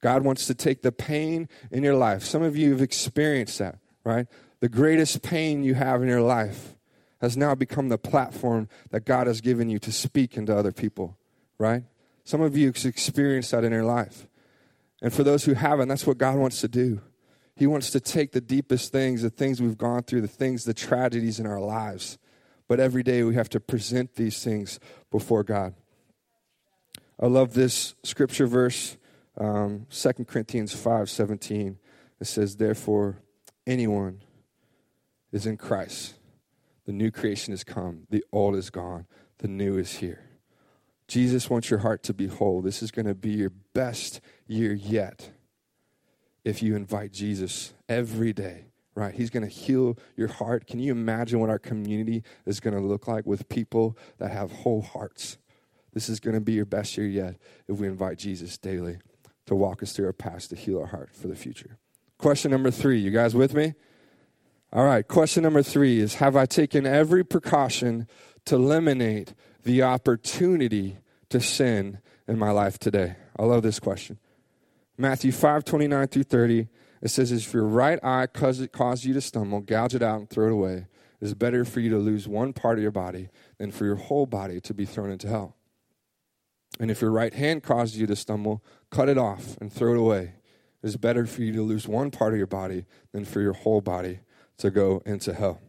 God 0.01 0.23
wants 0.23 0.47
to 0.47 0.53
take 0.53 0.81
the 0.81 0.91
pain 0.91 1.47
in 1.71 1.83
your 1.83 1.95
life. 1.95 2.23
Some 2.23 2.41
of 2.41 2.57
you 2.57 2.71
have 2.71 2.81
experienced 2.81 3.59
that, 3.59 3.77
right? 4.03 4.27
The 4.63 4.69
greatest 4.69 5.21
pain 5.21 5.61
you 5.65 5.73
have 5.73 6.01
in 6.01 6.07
your 6.07 6.21
life 6.21 6.75
has 7.19 7.35
now 7.35 7.53
become 7.53 7.89
the 7.89 7.97
platform 7.97 8.69
that 8.91 9.03
God 9.03 9.27
has 9.27 9.41
given 9.41 9.69
you 9.69 9.77
to 9.79 9.91
speak 9.91 10.37
into 10.37 10.55
other 10.55 10.71
people, 10.71 11.17
right? 11.57 11.83
Some 12.23 12.39
of 12.39 12.55
you 12.55 12.69
experienced 12.69 13.51
that 13.51 13.65
in 13.65 13.73
your 13.73 13.83
life. 13.83 14.25
And 15.01 15.11
for 15.11 15.21
those 15.25 15.43
who 15.43 15.53
haven't, 15.53 15.89
that's 15.89 16.07
what 16.07 16.17
God 16.17 16.37
wants 16.37 16.61
to 16.61 16.69
do. 16.69 17.01
He 17.57 17.67
wants 17.67 17.91
to 17.91 17.99
take 17.99 18.31
the 18.31 18.39
deepest 18.39 18.93
things, 18.93 19.21
the 19.21 19.29
things 19.29 19.61
we've 19.61 19.77
gone 19.77 20.03
through, 20.03 20.21
the 20.21 20.29
things, 20.29 20.63
the 20.63 20.73
tragedies 20.73 21.41
in 21.41 21.45
our 21.45 21.59
lives, 21.59 22.17
but 22.69 22.79
every 22.79 23.03
day 23.03 23.21
we 23.23 23.35
have 23.35 23.49
to 23.49 23.59
present 23.59 24.15
these 24.15 24.41
things 24.41 24.79
before 25.11 25.43
God. 25.43 25.73
I 27.19 27.25
love 27.25 27.53
this 27.53 27.95
scripture 28.03 28.47
verse, 28.47 28.95
um, 29.37 29.87
2 29.89 30.23
Corinthians 30.23 30.73
5 30.73 31.09
17. 31.09 31.77
It 32.21 32.27
says, 32.27 32.55
Therefore, 32.55 33.17
anyone 33.67 34.21
is 35.33 35.45
in 35.45 35.57
Christ. 35.57 36.13
The 36.85 36.93
new 36.93 37.11
creation 37.11 37.51
has 37.51 37.65
come, 37.65 38.07
the 38.09 38.23
old 38.31 38.55
is 38.55 38.69
gone, 38.69 39.05
the 39.39 39.49
new 39.49 39.77
is 39.77 39.95
here. 39.95 40.23
Jesus 41.09 41.49
wants 41.49 41.69
your 41.69 41.79
heart 41.79 42.03
to 42.03 42.13
be 42.13 42.27
whole. 42.27 42.61
This 42.61 42.81
is 42.81 42.91
going 42.91 43.05
to 43.07 43.13
be 43.13 43.31
your 43.31 43.51
best 43.73 44.21
year 44.47 44.73
yet 44.73 45.31
if 46.45 46.63
you 46.63 46.77
invite 46.77 47.11
Jesus 47.11 47.73
every 47.89 48.31
day 48.31 48.67
right? 48.95 49.13
He's 49.13 49.29
going 49.29 49.43
to 49.43 49.49
heal 49.49 49.97
your 50.15 50.27
heart. 50.27 50.67
Can 50.67 50.79
you 50.79 50.91
imagine 50.91 51.39
what 51.39 51.49
our 51.49 51.59
community 51.59 52.23
is 52.45 52.59
going 52.59 52.75
to 52.75 52.79
look 52.79 53.07
like 53.07 53.25
with 53.25 53.49
people 53.49 53.97
that 54.17 54.31
have 54.31 54.51
whole 54.51 54.81
hearts? 54.81 55.37
This 55.93 56.09
is 56.09 56.19
going 56.19 56.35
to 56.35 56.41
be 56.41 56.53
your 56.53 56.65
best 56.65 56.97
year 56.97 57.07
yet 57.07 57.35
if 57.67 57.77
we 57.77 57.87
invite 57.87 58.17
Jesus 58.17 58.57
daily 58.57 58.97
to 59.45 59.55
walk 59.55 59.83
us 59.83 59.93
through 59.93 60.07
our 60.07 60.13
past 60.13 60.49
to 60.49 60.55
heal 60.55 60.79
our 60.79 60.87
heart 60.87 61.09
for 61.13 61.27
the 61.27 61.35
future. 61.35 61.77
Question 62.17 62.51
number 62.51 62.71
three. 62.71 62.99
You 62.99 63.11
guys 63.11 63.35
with 63.35 63.53
me? 63.53 63.73
All 64.75 64.85
right, 64.85 65.07
question 65.07 65.43
number 65.43 65.61
three 65.61 65.99
is 65.99 66.15
Have 66.15 66.35
I 66.35 66.47
taken 66.47 66.87
every 66.87 67.23
precaution 67.23 68.07
to 68.45 68.55
eliminate 68.55 69.35
the 69.63 69.83
opportunity 69.83 70.97
to 71.29 71.39
sin 71.39 71.99
in 72.27 72.39
my 72.39 72.49
life 72.49 72.79
today? 72.79 73.17
I 73.37 73.43
love 73.43 73.61
this 73.61 73.79
question. 73.79 74.17
Matthew 74.97 75.31
5 75.31 75.63
29 75.63 76.07
through 76.07 76.23
30, 76.23 76.67
it 77.03 77.09
says, 77.09 77.31
If 77.31 77.53
your 77.53 77.67
right 77.67 78.03
eye 78.03 78.25
causes 78.25 79.05
you 79.05 79.13
to 79.13 79.21
stumble, 79.21 79.61
gouge 79.61 79.93
it 79.93 80.01
out 80.01 80.19
and 80.21 80.27
throw 80.27 80.47
it 80.47 80.53
away. 80.53 80.87
It 81.21 81.25
is 81.25 81.35
better 81.35 81.65
for 81.65 81.79
you 81.79 81.91
to 81.91 81.99
lose 81.99 82.27
one 82.27 82.51
part 82.51 82.79
of 82.79 82.81
your 82.81 82.91
body 82.91 83.29
than 83.59 83.71
for 83.71 83.85
your 83.85 83.95
whole 83.95 84.25
body 84.25 84.59
to 84.61 84.73
be 84.73 84.85
thrown 84.85 85.11
into 85.11 85.27
hell. 85.27 85.55
And 86.79 86.89
if 86.89 86.99
your 86.99 87.11
right 87.11 87.35
hand 87.35 87.61
causes 87.61 87.99
you 87.99 88.07
to 88.07 88.15
stumble, 88.15 88.63
cut 88.89 89.07
it 89.07 89.19
off 89.19 89.55
and 89.61 89.71
throw 89.71 89.93
it 89.93 89.99
away. 89.99 90.33
It 90.81 90.87
is 90.87 90.97
better 90.97 91.27
for 91.27 91.43
you 91.43 91.53
to 91.53 91.61
lose 91.61 91.87
one 91.87 92.09
part 92.09 92.33
of 92.33 92.39
your 92.39 92.47
body 92.47 92.85
than 93.11 93.23
for 93.23 93.39
your 93.39 93.53
whole 93.53 93.79
body 93.79 94.21
to 94.57 94.71
go 94.71 95.01
into 95.05 95.33
hell. 95.33 95.59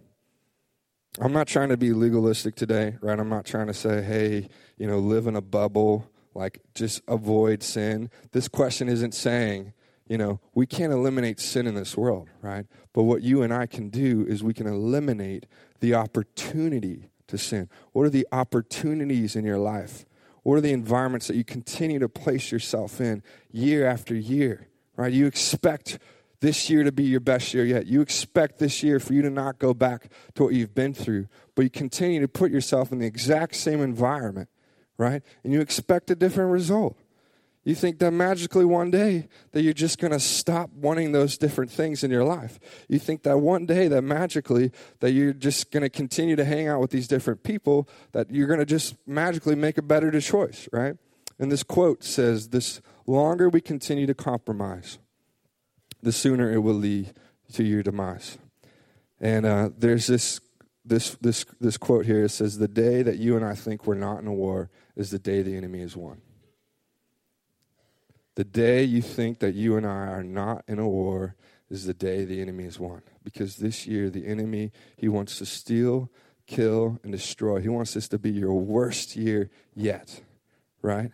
I'm 1.21 1.33
not 1.33 1.47
trying 1.47 1.69
to 1.69 1.77
be 1.77 1.93
legalistic 1.93 2.57
today, 2.57 2.97
right? 3.01 3.19
I'm 3.19 3.29
not 3.29 3.45
trying 3.45 3.69
to 3.69 3.75
say, 3.75 4.03
hey, 4.03 4.49
you 4.77 4.87
know, 4.87 4.99
live 4.99 5.27
in 5.27 5.37
a 5.37 5.41
bubble, 5.41 6.11
like 6.35 6.61
just 6.75 7.03
avoid 7.07 7.63
sin. 7.63 8.11
This 8.33 8.49
question 8.49 8.89
isn't 8.89 9.15
saying, 9.15 9.73
you 10.09 10.19
know, 10.19 10.41
we 10.55 10.67
can't 10.67 10.93
eliminate 10.93 11.41
sin 11.41 11.67
in 11.67 11.75
this 11.75 11.97
world, 11.97 12.29
right? 12.43 12.67
But 12.93 13.05
what 13.05 13.23
you 13.23 13.43
and 13.43 13.55
I 13.55 13.67
can 13.67 13.91
do 13.91 14.27
is 14.29 14.43
we 14.43 14.55
can 14.55 14.67
eliminate 14.67 15.47
the 15.81 15.95
opportunity 15.95 17.11
to 17.29 17.39
sin. 17.39 17.69
What 17.93 18.05
are 18.05 18.11
the 18.11 18.27
opportunities 18.33 19.37
in 19.37 19.45
your 19.45 19.59
life? 19.59 20.05
What 20.43 20.57
are 20.57 20.61
the 20.61 20.73
environments 20.73 21.29
that 21.29 21.37
you 21.37 21.45
continue 21.45 21.99
to 22.01 22.09
place 22.09 22.53
yourself 22.53 23.01
in 23.01 23.23
year 23.51 23.87
after 23.87 24.15
year, 24.15 24.69
right? 24.97 25.13
You 25.13 25.27
expect 25.27 25.99
this 26.45 26.69
year 26.69 26.85
to 26.85 26.93
be 26.93 27.05
your 27.05 27.21
best 27.21 27.55
year 27.55 27.65
yet. 27.65 27.87
You 27.87 28.03
expect 28.03 28.59
this 28.59 28.83
year 28.83 29.01
for 29.01 29.15
you 29.15 29.23
to 29.23 29.31
not 29.31 29.59
go 29.59 29.73
back 29.73 30.11
to 30.35 30.43
what 30.43 30.53
you've 30.53 30.75
been 30.75 30.93
through, 30.93 31.27
but 31.55 31.63
you 31.63 31.71
continue 31.71 32.21
to 32.21 32.29
put 32.29 32.51
yourself 32.51 32.93
in 32.93 32.99
the 32.99 33.07
exact 33.07 33.57
same 33.57 33.81
environment, 33.81 34.51
right? 34.99 35.23
And 35.43 35.55
you 35.55 35.63
expect 35.63 36.11
a 36.11 36.15
different 36.15 36.53
result. 36.53 36.99
You 37.65 37.75
think 37.75 37.99
that 38.01 38.11
magically 38.11 38.67
one 38.67 38.91
day 38.91 39.27
that 39.53 39.63
you're 39.63 39.73
just 39.73 39.99
going 39.99 40.13
to 40.13 40.21
stop 40.21 40.69
wanting 40.75 41.13
those 41.13 41.39
different 41.39 41.71
things 41.71 42.05
in 42.05 42.11
your 42.11 42.25
life. 42.25 42.61
You 42.91 42.99
think 42.99 43.23
that 43.23 43.39
one 43.39 43.65
day 43.65 43.89
that 43.89 44.03
magically 44.03 44.71
that 45.01 45.13
you're 45.13 45.33
just 45.33 45.71
going 45.71 45.83
to 45.83 45.89
continue 45.89 46.37
to 46.37 46.45
hang 46.45 46.69
out 46.69 46.79
with 46.79 46.91
these 46.91 47.09
different 47.09 47.43
people 47.43 47.89
that 48.13 48.31
you're 48.31 48.49
going 48.49 48.59
to 48.59 48.67
just 48.67 48.97
magically 49.07 49.55
make 49.55 49.79
a 49.79 49.83
better 49.83 50.11
choice, 50.21 50.69
right? 50.75 50.99
And 51.39 51.51
this 51.51 51.63
quote 51.63 52.05
says 52.05 52.51
this 52.51 52.83
longer 53.07 53.49
we 53.49 53.63
continue 53.63 54.07
to 54.07 54.15
compromise, 54.15 54.99
the 56.05 56.13
sooner 56.13 56.53
it 56.53 56.59
will 56.59 56.75
lead 56.75 57.13
to 57.55 57.65
your 57.65 57.83
demise. 57.83 58.39
And 59.21 59.47
uh, 59.47 59.71
there's 59.77 60.07
this 60.07 60.41
this 60.85 61.17
this 61.21 61.45
this 61.61 61.77
quote 61.77 62.07
here. 62.07 62.25
It 62.25 62.31
says, 62.31 62.59
"The 62.59 62.69
day 62.69 63.03
that 63.03 63.19
you 63.19 63.37
and 63.37 63.45
I 63.45 63.55
think 63.55 63.87
we're 63.87 63.95
not 63.95 64.21
in 64.21 64.27
a 64.27 64.33
war 64.33 64.71
is 64.97 65.11
the 65.11 65.19
day 65.19 65.43
the 65.43 65.57
enemy 65.57 65.81
is 65.81 65.97
won." 65.97 66.21
The 68.35 68.45
day 68.45 68.83
you 68.83 69.01
think 69.01 69.39
that 69.39 69.55
you 69.55 69.77
and 69.77 69.87
I 69.87 70.09
are 70.09 70.25
not 70.25 70.65
in 70.67 70.79
a 70.79 70.89
war 70.89 71.37
is 71.71 71.87
the 71.87 71.95
day 71.95 72.25
the 72.25 72.41
enemy 72.41 72.65
is 72.65 72.81
won. 72.81 73.03
Because 73.23 73.57
this 73.57 73.87
year, 73.87 74.11
the 74.11 74.27
enemy, 74.27 74.73
he 74.97 75.09
wants 75.09 75.39
to 75.39 75.47
steal, 75.47 76.11
kill, 76.47 76.99
and 77.03 77.13
destroy. 77.13 77.61
He 77.61 77.69
wants 77.69 77.95
this 77.95 78.09
to 78.09 78.19
be 78.19 78.31
your 78.31 78.55
worst 78.55 79.15
year 79.15 79.51
yet, 79.75 80.21
right? 80.83 81.13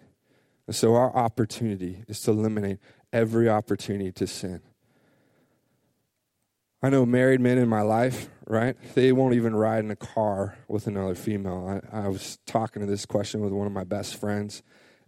And 0.67 0.75
so 0.75 0.95
our 0.95 1.15
opportunity 1.15 2.05
is 2.09 2.21
to 2.23 2.31
eliminate 2.31 2.79
every 3.13 3.49
opportunity 3.49 4.13
to 4.13 4.27
sin. 4.27 4.63
I 6.83 6.89
know 6.89 7.05
married 7.05 7.41
men 7.41 7.59
in 7.59 7.69
my 7.69 7.83
life, 7.83 8.31
right? 8.47 8.75
They 8.95 9.13
won't 9.13 9.35
even 9.35 9.55
ride 9.55 9.85
in 9.85 9.91
a 9.91 9.97
car 9.97 10.57
with 10.67 10.87
another 10.87 11.15
female. 11.15 11.83
I, 11.93 12.05
I 12.05 12.09
was 12.09 12.39
talking 12.47 12.81
to 12.81 12.87
this 12.87 13.05
question 13.05 13.41
with 13.41 13.53
one 13.53 13.67
of 13.67 13.73
my 13.73 13.85
best 13.85 14.17
friends, 14.17 14.63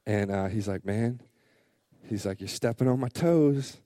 and 0.07 0.31
uh, 0.31 0.49
he's 0.49 0.69
like, 0.69 0.85
Man, 0.85 1.21
He's 2.09 2.27
like, 2.27 2.41
You're 2.41 2.49
stepping 2.49 2.89
on 2.89 3.01
my 3.01 3.09
toes. 3.09 3.79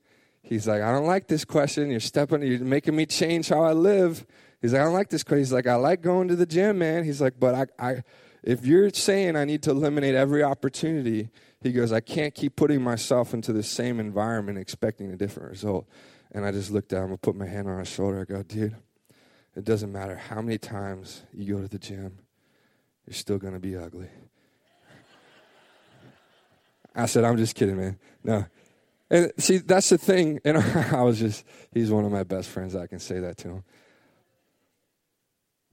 He's 0.43 0.69
like, 0.69 0.81
I 0.81 0.93
don't 0.93 1.07
like 1.07 1.27
this 1.27 1.45
question. 1.45 1.91
You're 1.91 1.99
stepping, 1.99 2.43
you're 2.43 2.61
making 2.61 2.95
me 2.95 3.05
change 3.05 3.49
how 3.49 3.63
I 3.63 3.73
live. 3.73 4.25
He's 4.63 4.73
like, 4.73 4.83
I 4.83 4.85
don't 4.85 4.95
like 4.95 5.11
this 5.11 5.25
question. 5.25 5.39
He's 5.41 5.53
like, 5.53 5.67
I 5.67 5.75
like 5.75 6.03
going 6.03 6.29
to 6.29 6.37
the 6.37 6.47
gym, 6.47 6.79
man. 6.79 7.03
He's 7.03 7.21
like, 7.21 7.35
but 7.41 7.55
I, 7.79 7.89
I 7.91 8.03
if 8.45 8.65
you're 8.65 8.91
saying 8.91 9.35
I 9.35 9.45
need 9.45 9.63
to 9.65 9.73
eliminate 9.73 10.15
every 10.15 10.45
opportunity, 10.45 11.31
he 11.61 11.73
goes, 11.73 11.93
I 11.93 11.99
can't 11.99 12.33
keep 12.33 12.55
putting 12.55 12.81
myself 12.81 13.35
into 13.35 13.53
the 13.53 13.65
same 13.65 13.99
environment 13.99 14.57
expecting 14.57 15.11
a 15.11 15.17
different 15.17 15.51
result. 15.51 15.89
And 16.37 16.45
I 16.45 16.53
just 16.53 16.71
looked 16.71 16.91
down, 16.91 17.11
I 17.11 17.17
put 17.17 17.35
my 17.35 17.47
hand 17.47 17.67
on 17.67 17.79
his 17.79 17.89
shoulder. 17.89 18.21
I 18.21 18.25
go, 18.25 18.43
dude, 18.43 18.77
it 19.57 19.65
doesn't 19.65 19.91
matter 19.91 20.17
how 20.17 20.43
many 20.43 20.59
times 20.59 21.23
you 21.33 21.55
go 21.55 21.63
to 21.63 21.67
the 21.67 21.79
gym, 21.79 22.19
you're 23.07 23.15
still 23.15 23.39
going 23.39 23.55
to 23.55 23.59
be 23.59 23.75
ugly. 23.75 24.11
I 26.95 27.07
said, 27.07 27.25
I'm 27.25 27.39
just 27.39 27.55
kidding, 27.55 27.79
man. 27.79 27.99
No. 28.23 28.45
And 29.09 29.33
see, 29.39 29.57
that's 29.57 29.89
the 29.89 29.97
thing. 29.97 30.39
And 30.45 30.59
I 30.59 31.01
was 31.01 31.19
just, 31.19 31.43
he's 31.73 31.91
one 31.91 32.05
of 32.05 32.13
my 32.13 32.23
best 32.23 32.51
friends. 32.51 32.77
I 32.77 32.87
can 32.87 32.99
say 32.99 33.19
that 33.21 33.39
to 33.39 33.49
him. 33.49 33.65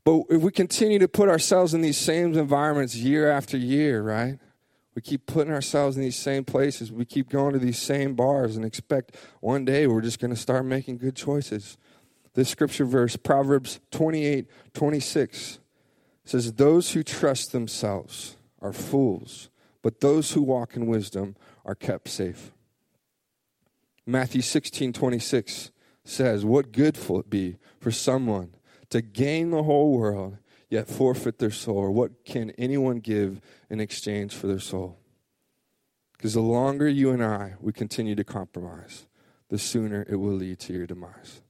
But 0.06 0.22
if 0.30 0.42
we 0.42 0.52
continue 0.54 1.00
to 1.00 1.10
put 1.10 1.28
ourselves 1.28 1.74
in 1.74 1.82
these 1.82 1.98
same 1.98 2.36
environments 2.36 2.96
year 2.96 3.30
after 3.30 3.58
year, 3.58 4.02
right? 4.02 4.40
We 4.96 5.02
keep 5.02 5.26
putting 5.26 5.54
ourselves 5.54 5.98
in 5.98 6.04
these 6.04 6.16
same 6.16 6.44
places. 6.44 6.92
We 6.92 7.06
keep 7.06 7.30
going 7.30 7.54
to 7.54 7.60
these 7.60 7.82
same 7.82 8.14
bars 8.14 8.56
and 8.56 8.64
expect 8.64 9.16
one 9.40 9.66
day 9.66 9.88
we're 9.88 10.02
just 10.02 10.20
going 10.20 10.34
to 10.34 10.40
start 10.40 10.66
making 10.66 10.98
good 10.98 11.16
choices. 11.16 11.78
This 12.36 12.50
scripture 12.50 12.86
verse, 12.86 13.16
Proverbs 13.16 13.80
28 13.92 14.48
26, 14.74 15.60
says, 16.26 16.54
Those 16.54 16.92
who 16.92 17.04
trust 17.04 17.52
themselves 17.52 18.38
are 18.62 18.74
fools 18.74 19.50
but 19.84 20.00
those 20.00 20.32
who 20.32 20.42
walk 20.42 20.76
in 20.76 20.88
wisdom 20.88 21.36
are 21.64 21.76
kept 21.76 22.08
safe. 22.08 22.52
Matthew 24.08 24.42
16 24.42 24.94
26 24.94 25.72
says, 26.04 26.44
What 26.44 26.72
good 26.72 26.98
will 27.08 27.20
it 27.20 27.30
be 27.30 27.58
for 27.80 27.92
someone 27.92 28.56
to 28.90 29.02
gain 29.02 29.52
the 29.52 29.64
whole 29.64 29.96
world 29.96 30.38
yet 30.74 30.90
forfeit 30.90 31.38
their 31.38 31.52
soul? 31.52 31.78
Or 31.78 31.92
what 31.92 32.26
can 32.26 32.50
anyone 32.58 33.00
give 33.00 33.40
in 33.70 33.80
exchange 33.80 34.34
for 34.34 34.48
their 34.48 34.60
soul? 34.60 34.98
Because 36.18 36.34
the 36.34 36.42
longer 36.42 36.90
you 36.90 37.12
and 37.12 37.24
I 37.24 37.54
we 37.62 37.72
continue 37.72 38.16
to 38.16 38.24
compromise, 38.24 39.06
the 39.50 39.60
sooner 39.60 40.04
it 40.10 40.16
will 40.16 40.34
lead 40.34 40.60
to 40.62 40.74
your 40.74 40.88
demise. 40.88 41.42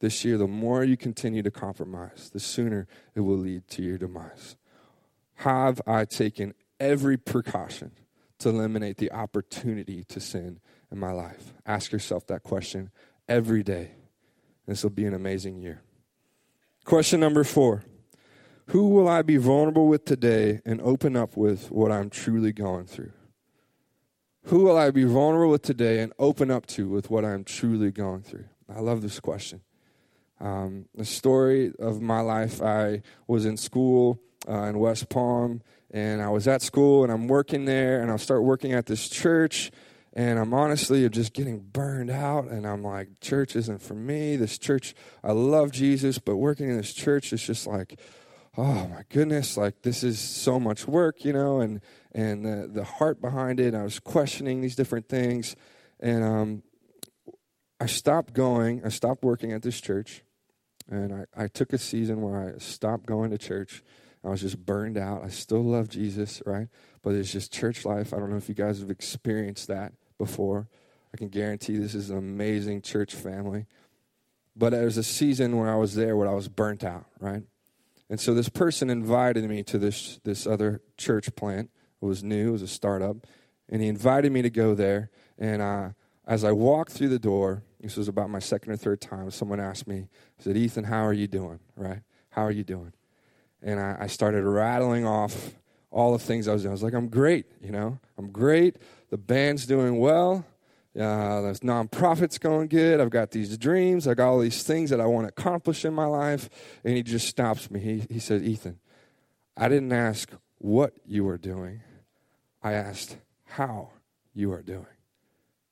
This 0.00 0.26
year, 0.26 0.36
the 0.36 0.46
more 0.46 0.84
you 0.84 0.98
continue 0.98 1.42
to 1.42 1.50
compromise, 1.50 2.28
the 2.30 2.38
sooner 2.38 2.86
it 3.14 3.20
will 3.20 3.38
lead 3.38 3.66
to 3.68 3.82
your 3.82 3.96
demise. 3.96 4.56
Have 5.36 5.80
I 5.86 6.04
taken 6.04 6.52
every 6.78 7.16
precaution 7.16 7.92
to 8.40 8.50
eliminate 8.50 8.98
the 8.98 9.10
opportunity 9.10 10.04
to 10.04 10.20
sin 10.20 10.60
in 10.92 10.98
my 10.98 11.12
life? 11.12 11.54
Ask 11.64 11.92
yourself 11.92 12.26
that 12.26 12.42
question 12.42 12.90
every 13.26 13.62
day. 13.62 13.92
This 14.66 14.82
will 14.82 14.90
be 14.90 15.06
an 15.06 15.14
amazing 15.14 15.56
year. 15.56 15.80
Question 16.84 17.20
number 17.20 17.42
four 17.42 17.82
Who 18.70 18.88
will 18.88 19.08
I 19.08 19.22
be 19.22 19.36
vulnerable 19.36 19.86
with 19.86 20.04
today 20.04 20.60
and 20.64 20.80
open 20.80 21.16
up 21.16 21.36
with 21.36 21.70
what 21.70 21.92
I'm 21.92 22.10
truly 22.10 22.52
going 22.52 22.86
through? 22.86 23.12
Who 24.46 24.64
will 24.64 24.76
I 24.76 24.90
be 24.90 25.04
vulnerable 25.04 25.52
with 25.52 25.62
today 25.62 26.00
and 26.00 26.12
open 26.18 26.50
up 26.50 26.66
to 26.66 26.88
with 26.88 27.08
what 27.08 27.24
I'm 27.24 27.44
truly 27.44 27.92
going 27.92 28.22
through? 28.22 28.46
I 28.68 28.80
love 28.80 29.02
this 29.02 29.20
question. 29.20 29.60
Um, 30.40 30.86
the 30.94 31.04
story 31.04 31.72
of 31.78 32.00
my 32.00 32.20
life 32.20 32.60
I 32.60 33.02
was 33.28 33.46
in 33.46 33.56
school 33.56 34.20
uh, 34.48 34.62
in 34.62 34.78
West 34.80 35.08
Palm 35.08 35.62
and 35.92 36.20
I 36.20 36.28
was 36.28 36.48
at 36.48 36.60
school 36.60 37.04
and 37.04 37.12
I'm 37.12 37.28
working 37.28 37.66
there 37.66 38.00
and 38.00 38.10
I'll 38.10 38.18
start 38.18 38.42
working 38.42 38.72
at 38.72 38.86
this 38.86 39.08
church 39.08 39.70
and 40.12 40.38
I'm 40.38 40.52
honestly 40.52 41.08
just 41.08 41.32
getting 41.32 41.60
burned 41.60 42.10
out 42.10 42.48
and 42.48 42.66
I'm 42.66 42.82
like 42.82 43.20
church 43.20 43.54
isn't 43.56 43.80
for 43.80 43.94
me 43.94 44.36
this 44.36 44.58
church 44.58 44.94
I 45.24 45.32
love 45.32 45.72
Jesus 45.72 46.18
but 46.18 46.36
working 46.36 46.68
in 46.68 46.76
this 46.76 46.92
church 46.92 47.32
is 47.32 47.42
just 47.42 47.66
like 47.66 47.98
oh 48.56 48.88
my 48.88 49.02
goodness 49.10 49.56
like 49.56 49.82
this 49.82 50.02
is 50.02 50.18
so 50.18 50.58
much 50.58 50.86
work 50.86 51.24
you 51.24 51.32
know 51.32 51.60
and 51.60 51.80
and 52.12 52.44
the, 52.44 52.68
the 52.72 52.84
heart 52.84 53.20
behind 53.20 53.60
it 53.60 53.74
I 53.74 53.82
was 53.82 53.98
questioning 53.98 54.60
these 54.60 54.76
different 54.76 55.08
things 55.08 55.56
and 56.00 56.24
um, 56.24 56.62
I 57.80 57.86
stopped 57.86 58.32
going 58.32 58.82
I 58.84 58.88
stopped 58.88 59.22
working 59.22 59.52
at 59.52 59.62
this 59.62 59.80
church 59.80 60.22
and 60.88 61.12
I, 61.12 61.44
I 61.44 61.48
took 61.48 61.72
a 61.72 61.78
season 61.78 62.22
where 62.22 62.54
I 62.54 62.58
stopped 62.58 63.06
going 63.06 63.30
to 63.30 63.38
church 63.38 63.82
I 64.26 64.30
was 64.30 64.40
just 64.40 64.58
burned 64.66 64.98
out. 64.98 65.22
I 65.22 65.28
still 65.28 65.62
love 65.62 65.88
Jesus, 65.88 66.42
right? 66.44 66.66
But 67.02 67.14
it's 67.14 67.30
just 67.30 67.52
church 67.52 67.84
life. 67.84 68.12
I 68.12 68.18
don't 68.18 68.30
know 68.30 68.36
if 68.36 68.48
you 68.48 68.56
guys 68.56 68.80
have 68.80 68.90
experienced 68.90 69.68
that 69.68 69.92
before. 70.18 70.68
I 71.14 71.16
can 71.16 71.28
guarantee 71.28 71.76
this 71.76 71.94
is 71.94 72.10
an 72.10 72.18
amazing 72.18 72.82
church 72.82 73.14
family. 73.14 73.66
But 74.56 74.70
there 74.70 74.84
was 74.84 74.96
a 74.96 75.04
season 75.04 75.56
where 75.56 75.70
I 75.70 75.76
was 75.76 75.94
there 75.94 76.16
where 76.16 76.26
I 76.26 76.34
was 76.34 76.48
burnt 76.48 76.82
out, 76.82 77.06
right? 77.20 77.44
And 78.08 78.20
so 78.20 78.34
this 78.34 78.48
person 78.48 78.88
invited 78.90 79.48
me 79.48 79.62
to 79.64 79.78
this 79.78 80.20
this 80.24 80.46
other 80.46 80.80
church 80.96 81.34
plant. 81.34 81.70
It 82.00 82.04
was 82.04 82.22
new, 82.22 82.48
it 82.48 82.52
was 82.52 82.62
a 82.62 82.68
startup, 82.68 83.16
and 83.68 83.82
he 83.82 83.88
invited 83.88 84.30
me 84.30 84.42
to 84.42 84.50
go 84.50 84.74
there. 84.74 85.10
And 85.38 85.60
uh, 85.60 85.88
as 86.26 86.44
I 86.44 86.52
walked 86.52 86.92
through 86.92 87.08
the 87.08 87.18
door, 87.18 87.62
this 87.80 87.96
was 87.96 88.08
about 88.08 88.30
my 88.30 88.38
second 88.38 88.72
or 88.72 88.76
third 88.76 89.00
time, 89.00 89.30
someone 89.30 89.60
asked 89.60 89.86
me, 89.86 90.08
said, 90.38 90.56
Ethan, 90.56 90.84
how 90.84 91.04
are 91.04 91.12
you 91.12 91.26
doing? 91.26 91.60
Right? 91.76 92.00
How 92.30 92.42
are 92.42 92.50
you 92.50 92.64
doing? 92.64 92.92
And 93.62 93.80
I, 93.80 93.96
I 94.00 94.06
started 94.06 94.44
rattling 94.44 95.06
off 95.06 95.54
all 95.90 96.12
the 96.12 96.18
things 96.18 96.46
I 96.46 96.52
was 96.52 96.62
doing. 96.62 96.72
I 96.72 96.74
was 96.74 96.82
like, 96.82 96.94
I'm 96.94 97.08
great, 97.08 97.46
you 97.60 97.70
know, 97.70 97.98
I'm 98.18 98.30
great. 98.30 98.76
The 99.10 99.18
band's 99.18 99.66
doing 99.66 99.98
well. 99.98 100.44
Uh, 100.98 101.42
there's 101.42 101.60
nonprofits 101.60 102.40
going 102.40 102.68
good. 102.68 103.00
I've 103.00 103.10
got 103.10 103.30
these 103.30 103.56
dreams. 103.58 104.08
I 104.08 104.14
got 104.14 104.28
all 104.28 104.38
these 104.38 104.62
things 104.62 104.90
that 104.90 105.00
I 105.00 105.06
want 105.06 105.26
to 105.26 105.28
accomplish 105.28 105.84
in 105.84 105.92
my 105.92 106.06
life. 106.06 106.48
And 106.84 106.96
he 106.96 107.02
just 107.02 107.28
stops 107.28 107.70
me. 107.70 107.80
He, 107.80 108.14
he 108.14 108.18
said, 108.18 108.42
Ethan, 108.42 108.78
I 109.56 109.68
didn't 109.68 109.92
ask 109.92 110.30
what 110.58 110.94
you 111.04 111.24
were 111.24 111.38
doing. 111.38 111.82
I 112.62 112.72
asked 112.72 113.18
how 113.44 113.90
you 114.34 114.52
are 114.52 114.62
doing. 114.62 114.86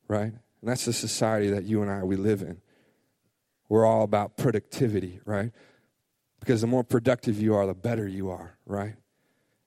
Right? 0.09 0.33
And 0.33 0.71
that's 0.71 0.85
the 0.85 0.93
society 0.93 1.50
that 1.50 1.64
you 1.64 1.81
and 1.81 1.90
I, 1.90 2.02
we 2.04 2.16
live 2.16 2.43
in. 2.43 2.61
We're 3.69 3.87
all 3.87 4.02
about 4.02 4.37
productivity, 4.37 5.21
right? 5.25 5.52
Because 6.40 6.61
the 6.61 6.66
more 6.66 6.85
productive 6.85 7.40
you 7.40 7.54
are, 7.54 7.66
the 7.66 7.75
better 7.75 8.07
you 8.07 8.28
are, 8.28 8.59
right? 8.66 8.95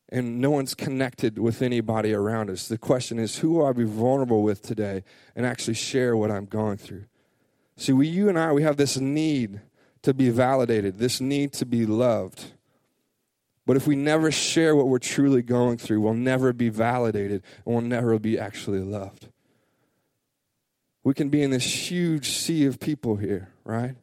And 0.10 0.40
no 0.40 0.52
one's 0.52 0.74
connected 0.74 1.38
with 1.38 1.62
anybody 1.62 2.14
around 2.14 2.50
us. 2.50 2.68
The 2.68 2.78
question 2.78 3.20
is, 3.20 3.40
who 3.40 3.52
will 3.52 3.66
I 3.66 3.74
be 3.74 3.84
vulnerable 3.84 4.42
with 4.42 4.62
today 4.62 5.04
and 5.36 5.46
actually 5.46 5.74
share 5.74 6.16
what 6.16 6.32
I'm 6.32 6.46
going 6.46 6.78
through? 6.78 7.06
See, 7.76 7.94
we, 7.94 8.08
you 8.08 8.30
and 8.30 8.40
I, 8.40 8.54
we 8.54 8.64
have 8.64 8.78
this 8.78 8.98
need 8.98 9.62
to 10.04 10.14
be 10.14 10.30
validated, 10.30 10.98
this 10.98 11.20
need 11.20 11.52
to 11.54 11.66
be 11.66 11.86
loved. 11.86 12.54
But 13.66 13.76
if 13.76 13.86
we 13.86 13.98
never 13.98 14.32
share 14.32 14.76
what 14.76 14.88
we're 14.88 14.98
truly 14.98 15.42
going 15.42 15.78
through, 15.78 16.00
we'll 16.00 16.14
never 16.14 16.54
be 16.54 16.70
validated 16.70 17.44
and 17.66 17.76
we'll 17.76 17.82
never 17.82 18.18
be 18.18 18.40
actually 18.40 18.80
loved. 18.80 19.28
We 21.04 21.14
can 21.14 21.30
be 21.30 21.42
in 21.42 21.52
this 21.52 21.92
huge 21.92 22.30
sea 22.30 22.66
of 22.66 22.80
people 22.80 23.18
here, 23.18 23.50
right? 23.66 23.96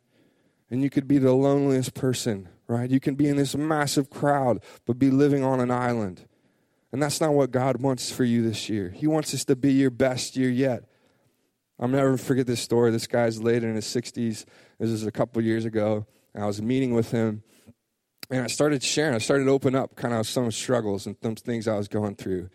And 0.71 0.83
you 0.83 0.91
could 0.91 1.09
be 1.09 1.17
the 1.17 1.33
loneliest 1.33 1.95
person 1.95 2.49
right? 2.66 2.90
You 2.90 3.00
can 3.00 3.14
be 3.14 3.28
in 3.28 3.37
this 3.37 3.56
massive 3.56 4.11
crowd, 4.11 4.62
but 4.87 4.99
be 4.99 5.11
living 5.11 5.44
on 5.44 5.61
an 5.61 5.71
island. 5.71 6.26
And 6.92 7.02
that's 7.02 7.21
not 7.21 7.35
what 7.35 7.50
God 7.50 7.83
wants 7.83 8.11
for 8.11 8.25
you 8.25 8.42
this 8.42 8.68
year. 8.68 8.90
He 8.90 9.06
wants 9.06 9.33
this 9.33 9.44
to 9.47 9.56
be 9.56 9.73
your 9.73 9.90
best 9.90 10.37
year 10.37 10.50
yet. 10.50 10.85
I'll 11.78 11.88
never 11.88 12.16
forget 12.16 12.47
this 12.47 12.61
story. 12.61 12.92
This 12.92 13.06
guy's 13.06 13.42
late 13.42 13.64
in 13.64 13.75
his 13.75 13.87
60s. 13.87 14.44
This 14.78 14.90
was 14.90 15.04
a 15.04 15.11
couple 15.11 15.42
years 15.42 15.64
ago. 15.64 16.06
I 16.37 16.47
was 16.47 16.62
meeting 16.62 16.94
with 16.94 17.11
him, 17.11 17.42
and 18.30 18.42
I 18.42 18.47
started 18.49 18.83
sharing. 18.83 19.14
I 19.14 19.18
started 19.18 19.49
open 19.49 19.75
up 19.75 19.97
kind 19.97 20.14
of 20.14 20.26
some 20.26 20.50
struggles 20.50 21.06
and 21.06 21.16
some 21.23 21.35
things 21.37 21.68
I 21.68 21.76
was 21.76 21.88
going 21.88 22.16
through. 22.16 22.49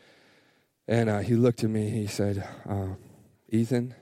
And 0.88 1.10
uh, 1.10 1.20
he 1.20 1.36
looked 1.36 1.64
at 1.64 1.70
me. 1.70 1.90
He 1.90 2.08
said, 2.08 2.48
uh, 2.68 2.96
Ethan, 3.50 3.94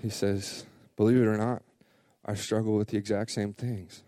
he 0.00 0.10
says, 0.10 0.66
believe 0.96 1.18
it 1.18 1.26
or 1.26 1.36
not, 1.36 1.62
I 2.24 2.34
struggle 2.34 2.76
with 2.76 2.88
the 2.88 2.98
exact 2.98 3.30
same 3.30 3.52
things. 3.52 4.02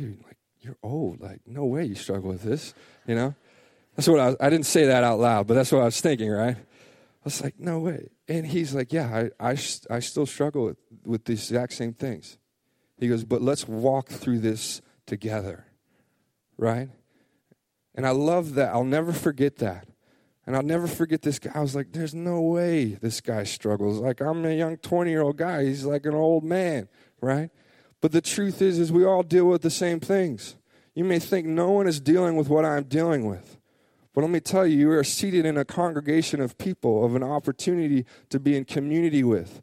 Dude, 0.00 0.22
like, 0.24 0.38
you're 0.60 0.78
old. 0.82 1.20
Like, 1.20 1.42
no 1.46 1.66
way 1.66 1.84
you 1.84 1.94
struggle 1.94 2.30
with 2.30 2.42
this, 2.42 2.72
you 3.06 3.14
know? 3.14 3.34
That's 3.94 4.08
what 4.08 4.18
I 4.18 4.26
was, 4.28 4.36
I 4.40 4.48
didn't 4.48 4.64
say 4.64 4.86
that 4.86 5.04
out 5.04 5.18
loud, 5.18 5.46
but 5.46 5.52
that's 5.52 5.70
what 5.70 5.82
I 5.82 5.84
was 5.84 6.00
thinking, 6.00 6.30
right? 6.30 6.56
I 6.56 7.22
was 7.22 7.42
like, 7.42 7.58
no 7.58 7.80
way. 7.80 8.08
And 8.26 8.46
he's 8.46 8.74
like, 8.74 8.94
yeah, 8.94 9.28
I, 9.40 9.50
I, 9.50 9.58
I 9.90 10.00
still 10.00 10.24
struggle 10.24 10.64
with, 10.64 10.78
with 11.04 11.24
the 11.26 11.32
exact 11.32 11.74
same 11.74 11.92
things. 11.92 12.38
He 12.96 13.08
goes, 13.08 13.24
but 13.24 13.42
let's 13.42 13.68
walk 13.68 14.08
through 14.08 14.38
this 14.38 14.80
together, 15.04 15.66
right? 16.56 16.88
And 17.94 18.06
I 18.06 18.12
love 18.12 18.54
that. 18.54 18.72
I'll 18.72 18.84
never 18.84 19.12
forget 19.12 19.56
that. 19.56 19.86
And 20.46 20.56
I'll 20.56 20.62
never 20.62 20.86
forget 20.86 21.20
this 21.20 21.38
guy. 21.38 21.50
I 21.54 21.60
was 21.60 21.74
like, 21.74 21.92
there's 21.92 22.14
no 22.14 22.40
way 22.40 22.94
this 22.94 23.20
guy 23.20 23.44
struggles. 23.44 23.98
Like, 23.98 24.22
I'm 24.22 24.46
a 24.46 24.56
young 24.56 24.78
20 24.78 25.10
year 25.10 25.20
old 25.20 25.36
guy. 25.36 25.66
He's 25.66 25.84
like 25.84 26.06
an 26.06 26.14
old 26.14 26.42
man, 26.42 26.88
right? 27.20 27.50
But 28.00 28.12
the 28.12 28.20
truth 28.20 28.62
is, 28.62 28.78
is 28.78 28.90
we 28.90 29.04
all 29.04 29.22
deal 29.22 29.46
with 29.46 29.62
the 29.62 29.70
same 29.70 30.00
things. 30.00 30.56
You 30.94 31.04
may 31.04 31.18
think 31.18 31.46
no 31.46 31.70
one 31.70 31.86
is 31.86 32.00
dealing 32.00 32.36
with 32.36 32.48
what 32.48 32.64
I'm 32.64 32.84
dealing 32.84 33.26
with. 33.26 33.58
But 34.12 34.22
let 34.22 34.30
me 34.30 34.40
tell 34.40 34.66
you, 34.66 34.76
you 34.76 34.90
are 34.90 35.04
seated 35.04 35.46
in 35.46 35.56
a 35.56 35.64
congregation 35.64 36.40
of 36.40 36.58
people, 36.58 37.04
of 37.04 37.14
an 37.14 37.22
opportunity 37.22 38.04
to 38.30 38.40
be 38.40 38.56
in 38.56 38.64
community 38.64 39.22
with. 39.22 39.62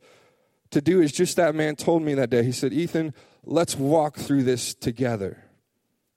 To 0.71 0.81
do 0.81 1.01
as 1.01 1.11
just 1.11 1.35
that 1.37 1.55
man 1.55 1.75
told 1.75 2.01
me 2.01 2.13
that 2.13 2.29
day. 2.29 2.43
He 2.43 2.51
said, 2.51 2.73
Ethan, 2.73 3.13
let's 3.43 3.75
walk 3.75 4.17
through 4.17 4.43
this 4.43 4.73
together. 4.73 5.43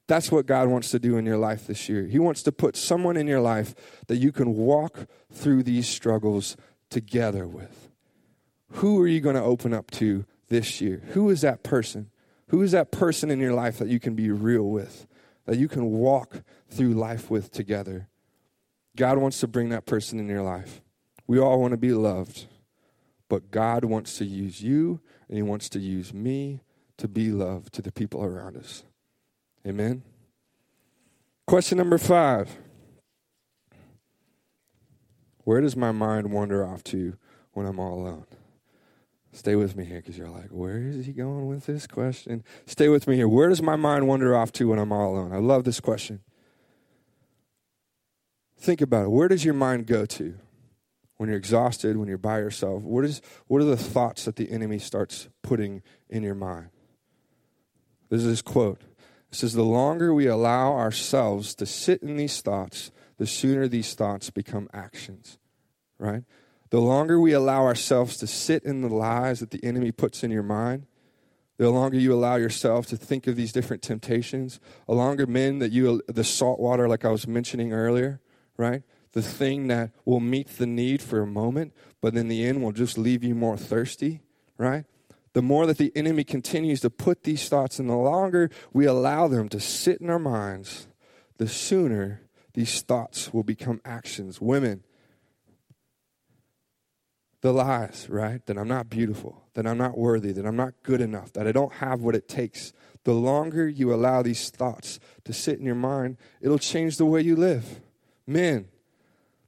That's 0.07 0.31
what 0.31 0.45
God 0.45 0.67
wants 0.67 0.91
to 0.91 0.99
do 0.99 1.17
in 1.17 1.25
your 1.25 1.37
life 1.37 1.67
this 1.67 1.87
year. 1.87 2.05
He 2.05 2.19
wants 2.19 2.43
to 2.43 2.51
put 2.51 2.75
someone 2.75 3.15
in 3.15 3.27
your 3.27 3.39
life 3.39 3.73
that 4.07 4.17
you 4.17 4.31
can 4.31 4.55
walk 4.55 5.07
through 5.31 5.63
these 5.63 5.87
struggles 5.87 6.57
together 6.89 7.47
with. 7.47 7.89
Who 8.71 9.01
are 9.01 9.07
you 9.07 9.21
going 9.21 9.35
to 9.35 9.43
open 9.43 9.73
up 9.73 9.89
to 9.91 10.25
this 10.51 10.81
year? 10.81 11.01
Who 11.13 11.29
is 11.29 11.41
that 11.41 11.63
person? 11.63 12.11
Who 12.49 12.61
is 12.61 12.73
that 12.73 12.91
person 12.91 13.31
in 13.31 13.39
your 13.39 13.53
life 13.53 13.79
that 13.79 13.87
you 13.87 14.01
can 14.01 14.15
be 14.15 14.29
real 14.29 14.69
with, 14.69 15.07
that 15.45 15.57
you 15.57 15.69
can 15.69 15.85
walk 15.85 16.43
through 16.69 16.93
life 16.93 17.31
with 17.31 17.51
together? 17.51 18.09
God 18.97 19.17
wants 19.17 19.39
to 19.39 19.47
bring 19.47 19.69
that 19.69 19.85
person 19.85 20.19
in 20.19 20.27
your 20.27 20.43
life. 20.43 20.81
We 21.25 21.39
all 21.39 21.61
want 21.61 21.71
to 21.71 21.77
be 21.77 21.93
loved, 21.93 22.47
but 23.29 23.49
God 23.49 23.85
wants 23.85 24.17
to 24.17 24.25
use 24.25 24.61
you 24.61 24.99
and 25.29 25.37
He 25.37 25.41
wants 25.41 25.69
to 25.69 25.79
use 25.79 26.13
me 26.13 26.59
to 26.97 27.07
be 27.07 27.31
loved 27.31 27.73
to 27.75 27.81
the 27.81 27.91
people 27.93 28.21
around 28.21 28.57
us. 28.57 28.83
Amen. 29.65 30.03
Question 31.47 31.77
number 31.77 31.97
five 31.97 32.57
Where 35.45 35.61
does 35.61 35.77
my 35.77 35.93
mind 35.93 36.33
wander 36.33 36.65
off 36.67 36.83
to 36.85 37.15
when 37.53 37.65
I'm 37.65 37.79
all 37.79 38.01
alone? 38.01 38.25
Stay 39.33 39.55
with 39.55 39.77
me 39.77 39.85
here 39.85 39.97
because 39.97 40.17
you're 40.17 40.29
like, 40.29 40.49
where 40.49 40.77
is 40.77 41.05
he 41.05 41.13
going 41.13 41.47
with 41.47 41.65
this 41.65 41.87
question? 41.87 42.43
Stay 42.65 42.89
with 42.89 43.07
me 43.07 43.15
here. 43.15 43.29
Where 43.29 43.47
does 43.47 43.61
my 43.61 43.77
mind 43.77 44.07
wander 44.07 44.35
off 44.35 44.51
to 44.53 44.67
when 44.67 44.79
I'm 44.79 44.91
all 44.91 45.13
alone? 45.13 45.31
I 45.31 45.37
love 45.37 45.63
this 45.63 45.79
question. 45.79 46.19
Think 48.59 48.81
about 48.81 49.05
it. 49.05 49.11
Where 49.11 49.29
does 49.29 49.45
your 49.45 49.53
mind 49.53 49.87
go 49.87 50.05
to 50.05 50.35
when 51.17 51.29
you're 51.29 51.37
exhausted, 51.37 51.97
when 51.97 52.09
you're 52.09 52.17
by 52.17 52.39
yourself? 52.39 52.83
What, 52.83 53.05
is, 53.05 53.21
what 53.47 53.61
are 53.61 53.65
the 53.65 53.77
thoughts 53.77 54.25
that 54.25 54.35
the 54.35 54.51
enemy 54.51 54.79
starts 54.79 55.29
putting 55.41 55.81
in 56.09 56.23
your 56.23 56.35
mind? 56.35 56.69
This 58.09 58.21
is 58.21 58.27
this 58.27 58.41
quote. 58.41 58.81
It 59.31 59.35
says, 59.35 59.53
The 59.53 59.63
longer 59.63 60.13
we 60.13 60.27
allow 60.27 60.73
ourselves 60.73 61.55
to 61.55 61.65
sit 61.65 62.03
in 62.03 62.17
these 62.17 62.41
thoughts, 62.41 62.91
the 63.17 63.25
sooner 63.25 63.67
these 63.67 63.93
thoughts 63.93 64.29
become 64.29 64.69
actions, 64.73 65.39
right? 65.97 66.23
The 66.71 66.79
longer 66.79 67.19
we 67.19 67.33
allow 67.33 67.63
ourselves 67.65 68.17
to 68.17 68.27
sit 68.27 68.63
in 68.63 68.81
the 68.81 68.89
lies 68.89 69.41
that 69.41 69.51
the 69.51 69.63
enemy 69.63 69.91
puts 69.91 70.23
in 70.23 70.31
your 70.31 70.41
mind, 70.41 70.87
the 71.57 71.69
longer 71.69 71.99
you 71.99 72.13
allow 72.13 72.37
yourself 72.37 72.87
to 72.87 72.97
think 72.97 73.27
of 73.27 73.35
these 73.35 73.51
different 73.51 73.83
temptations, 73.83 74.59
the 74.87 74.93
longer 74.93 75.27
men 75.27 75.59
that 75.59 75.71
you, 75.71 76.01
the 76.07 76.23
salt 76.23 76.59
water, 76.59 76.87
like 76.87 77.05
I 77.05 77.09
was 77.09 77.27
mentioning 77.27 77.73
earlier, 77.73 78.21
right? 78.57 78.83
The 79.11 79.21
thing 79.21 79.67
that 79.67 79.91
will 80.05 80.21
meet 80.21 80.57
the 80.57 80.65
need 80.65 81.01
for 81.01 81.21
a 81.21 81.27
moment, 81.27 81.73
but 81.99 82.15
in 82.15 82.29
the 82.29 82.45
end 82.45 82.63
will 82.63 82.71
just 82.71 82.97
leave 82.97 83.23
you 83.23 83.35
more 83.35 83.57
thirsty, 83.57 84.21
right? 84.57 84.85
The 85.33 85.41
more 85.41 85.65
that 85.65 85.77
the 85.77 85.91
enemy 85.93 86.23
continues 86.23 86.79
to 86.81 86.89
put 86.89 87.23
these 87.23 87.49
thoughts, 87.49 87.79
and 87.79 87.89
the 87.89 87.95
longer 87.95 88.49
we 88.71 88.85
allow 88.85 89.27
them 89.27 89.49
to 89.49 89.59
sit 89.59 89.99
in 89.99 90.09
our 90.09 90.19
minds, 90.19 90.87
the 91.37 91.49
sooner 91.49 92.21
these 92.53 92.81
thoughts 92.81 93.33
will 93.33 93.43
become 93.43 93.81
actions. 93.83 94.39
Women, 94.39 94.83
the 97.41 97.51
lies, 97.51 98.07
right? 98.09 98.45
That 98.45 98.57
I'm 98.57 98.67
not 98.67 98.89
beautiful, 98.89 99.43
that 99.55 99.67
I'm 99.67 99.77
not 99.77 99.97
worthy, 99.97 100.31
that 100.31 100.45
I'm 100.45 100.55
not 100.55 100.73
good 100.83 101.01
enough, 101.01 101.33
that 101.33 101.47
I 101.47 101.51
don't 101.51 101.73
have 101.73 102.01
what 102.01 102.15
it 102.15 102.27
takes. 102.27 102.71
The 103.03 103.13
longer 103.13 103.67
you 103.67 103.93
allow 103.93 104.21
these 104.21 104.49
thoughts 104.49 104.99
to 105.25 105.33
sit 105.33 105.59
in 105.59 105.65
your 105.65 105.75
mind, 105.75 106.17
it'll 106.39 106.59
change 106.59 106.97
the 106.97 107.05
way 107.05 107.21
you 107.21 107.35
live. 107.35 107.81
Men, 108.27 108.67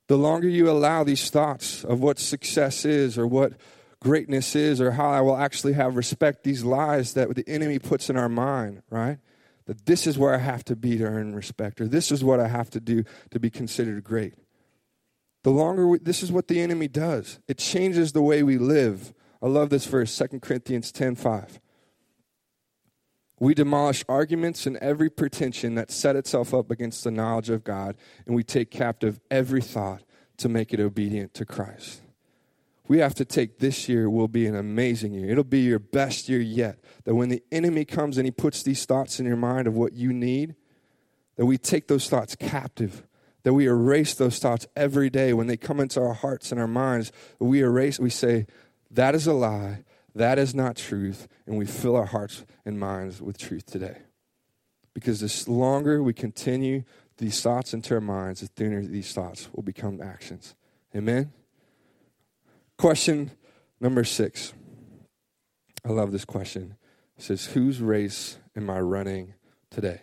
the 0.08 0.17
longer 0.17 0.49
you 0.49 0.69
allow 0.69 1.03
these 1.03 1.29
thoughts 1.29 1.84
of 1.84 1.99
what 1.99 2.19
success 2.19 2.84
is 2.84 3.17
or 3.17 3.27
what 3.27 3.53
greatness 3.99 4.56
is 4.56 4.82
or 4.82 4.91
how 4.91 5.10
I 5.10 5.21
will 5.21 5.38
actually 5.38 5.73
have 5.73 5.95
respect, 5.95 6.43
these 6.43 6.63
lies 6.63 7.13
that 7.13 7.34
the 7.36 7.47
enemy 7.47 7.79
puts 7.79 8.10
in 8.10 8.17
our 8.17 8.27
mind, 8.27 8.82
right? 8.89 9.19
That 9.65 9.86
this 9.86 10.08
is 10.08 10.17
where 10.17 10.34
I 10.34 10.39
have 10.39 10.65
to 10.65 10.75
be 10.75 10.97
to 10.97 11.06
earn 11.06 11.34
respect, 11.36 11.79
or 11.79 11.88
this 11.88 12.12
is 12.12 12.23
what 12.23 12.39
I 12.39 12.47
have 12.47 12.69
to 12.71 12.82
do 12.82 13.06
to 13.32 13.39
be 13.39 13.49
considered 13.49 14.03
great. 14.03 14.34
The 15.43 15.51
longer 15.51 15.88
we, 15.88 15.99
this 15.99 16.23
is 16.23 16.32
what 16.32 16.47
the 16.47 16.62
enemy 16.62 16.88
does. 16.88 17.39
It 17.47 17.58
changes 17.58 18.13
the 18.13 18.21
way 18.21 18.43
we 18.43 18.58
live. 18.58 19.13
I 19.41 19.47
love 19.47 19.69
this 19.69 19.86
verse, 19.86 20.12
2 20.17 20.41
Corinthians 20.41 20.91
10:5. 20.91 21.60
We 23.39 23.53
demolish 23.53 24.06
arguments 24.08 24.65
and 24.65 24.77
every 24.77 25.10
pretension 25.10 25.75
that 25.75 25.91
set 25.91 26.15
itself 26.15 26.53
up 26.53 26.71
against 26.71 27.03
the 27.03 27.12
knowledge 27.12 27.49
of 27.49 27.65
God, 27.65 27.97
and 28.25 28.36
we 28.36 28.43
take 28.43 28.71
captive 28.71 29.19
every 29.29 29.62
thought 29.62 30.03
to 30.38 30.47
make 30.47 30.73
it 30.73 30.79
obedient 30.79 31.34
to 31.34 31.45
Christ. 31.45 32.01
We 32.88 32.99
have 32.99 33.15
to 33.15 33.25
take 33.25 33.60
this 33.60 33.89
year 33.89 34.10
will 34.10 34.29
be 34.29 34.45
an 34.45 34.56
amazing 34.56 35.13
year. 35.13 35.29
It'll 35.29 35.43
be 35.43 35.62
your 35.62 35.79
best 35.79 36.29
year 36.29 36.39
yet. 36.39 36.79
That 37.03 37.15
when 37.15 37.29
the 37.29 37.43
enemy 37.51 37.84
comes 37.86 38.17
and 38.17 38.25
he 38.25 38.32
puts 38.32 38.63
these 38.63 38.86
thoughts 38.86 39.19
in 39.19 39.25
your 39.25 39.38
mind 39.38 39.67
of 39.67 39.75
what 39.75 39.93
you 39.93 40.13
need, 40.13 40.56
that 41.36 41.45
we 41.45 41.58
take 41.58 41.88
those 41.88 42.08
thoughts 42.08 42.36
captive 42.36 43.03
that 43.43 43.53
we 43.53 43.67
erase 43.67 44.13
those 44.13 44.39
thoughts 44.39 44.67
every 44.75 45.10
day 45.10 45.34
when 45.34 45.47
they 45.47 45.58
come 45.58 45.79
into 45.79 46.01
our 46.01 46.13
hearts 46.13 46.51
and 46.51 46.60
our 46.60 46.67
minds. 46.67 47.12
We 47.39 47.62
erase, 47.62 47.99
we 47.99 48.10
say, 48.10 48.47
that 48.91 49.15
is 49.15 49.27
a 49.27 49.34
lie. 49.34 49.84
that 50.15 50.38
is 50.38 50.53
not 50.53 50.75
truth, 50.75 51.27
and 51.47 51.58
we 51.58 51.65
fill 51.65 51.95
our 51.95 52.06
hearts 52.06 52.45
and 52.65 52.79
minds 52.79 53.21
with 53.21 53.38
truth 53.38 53.65
today. 53.65 53.97
Because 54.93 55.21
the 55.21 55.51
longer 55.51 56.03
we 56.03 56.13
continue 56.13 56.84
these 57.17 57.41
thoughts 57.41 57.73
into 57.73 57.95
our 57.95 58.01
minds, 58.01 58.41
the 58.41 58.47
thinner 58.47 58.82
these 58.84 59.12
thoughts 59.12 59.49
will 59.53 59.63
become 59.63 60.01
actions. 60.01 60.56
Amen? 60.95 61.32
Question 62.77 63.32
number 63.79 64.03
six. 64.03 64.53
I 65.86 65.89
love 65.89 66.12
this 66.12 66.25
question. 66.25 66.75
It 67.17 67.23
says, 67.23 67.45
Whose 67.47 67.82
race 67.82 68.38
am 68.56 68.69
I 68.69 68.79
running 68.79 69.34
today? 69.69 70.01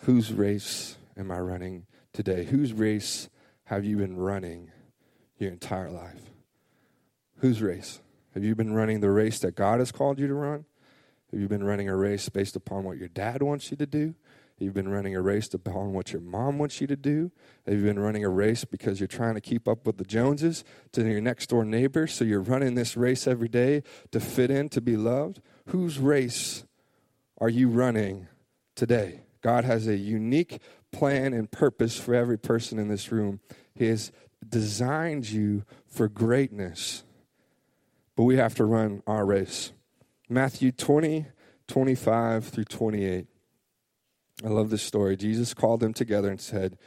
Whose 0.00 0.32
race 0.32 0.96
am 1.22 1.30
I 1.30 1.38
running 1.38 1.86
today? 2.12 2.44
Whose 2.44 2.72
race 2.72 3.30
have 3.64 3.84
you 3.84 3.96
been 3.96 4.16
running 4.16 4.72
your 5.38 5.52
entire 5.52 5.88
life? 5.88 6.32
Whose 7.36 7.62
race? 7.62 8.00
Have 8.34 8.42
you 8.42 8.56
been 8.56 8.74
running 8.74 9.00
the 9.00 9.10
race 9.10 9.38
that 9.38 9.54
God 9.54 9.78
has 9.78 9.92
called 9.92 10.18
you 10.18 10.26
to 10.26 10.34
run? 10.34 10.64
Have 11.30 11.40
you 11.40 11.46
been 11.46 11.62
running 11.62 11.88
a 11.88 11.96
race 11.96 12.28
based 12.28 12.56
upon 12.56 12.82
what 12.82 12.98
your 12.98 13.08
dad 13.08 13.40
wants 13.40 13.70
you 13.70 13.76
to 13.76 13.86
do? 13.86 14.16
Have 14.58 14.66
you 14.66 14.72
been 14.72 14.88
running 14.88 15.14
a 15.14 15.22
race 15.22 15.54
upon 15.54 15.92
what 15.92 16.12
your 16.12 16.20
mom 16.20 16.58
wants 16.58 16.80
you 16.80 16.88
to 16.88 16.96
do? 16.96 17.30
Have 17.66 17.76
you 17.76 17.84
been 17.84 18.00
running 18.00 18.24
a 18.24 18.28
race 18.28 18.64
because 18.64 18.98
you're 18.98 19.06
trying 19.06 19.34
to 19.34 19.40
keep 19.40 19.68
up 19.68 19.86
with 19.86 19.98
the 19.98 20.04
Joneses 20.04 20.64
to 20.90 21.08
your 21.08 21.20
next 21.20 21.50
door 21.50 21.64
neighbor? 21.64 22.08
So 22.08 22.24
you're 22.24 22.40
running 22.40 22.74
this 22.74 22.96
race 22.96 23.28
every 23.28 23.48
day 23.48 23.84
to 24.10 24.18
fit 24.18 24.50
in, 24.50 24.68
to 24.70 24.80
be 24.80 24.96
loved? 24.96 25.40
Whose 25.68 26.00
race 26.00 26.64
are 27.38 27.48
you 27.48 27.68
running 27.68 28.26
today? 28.74 29.22
God 29.42 29.64
has 29.64 29.86
a 29.86 29.96
unique 29.96 30.60
plan 30.92 31.32
and 31.32 31.50
purpose 31.50 31.98
for 31.98 32.14
every 32.14 32.38
person 32.38 32.78
in 32.78 32.88
this 32.88 33.10
room. 33.12 33.40
He 33.74 33.86
has 33.86 34.12
designed 34.46 35.28
you 35.30 35.64
for 35.86 36.08
greatness, 36.08 37.04
but 38.16 38.24
we 38.24 38.36
have 38.36 38.54
to 38.56 38.64
run 38.64 39.02
our 39.06 39.26
race. 39.26 39.72
Matthew 40.28 40.72
20, 40.72 41.26
25 41.66 42.44
through 42.46 42.64
28. 42.64 43.26
I 44.44 44.48
love 44.48 44.70
this 44.70 44.82
story. 44.82 45.16
Jesus 45.16 45.54
called 45.54 45.80
them 45.80 45.92
together 45.92 46.30
and 46.30 46.40
said, 46.40 46.78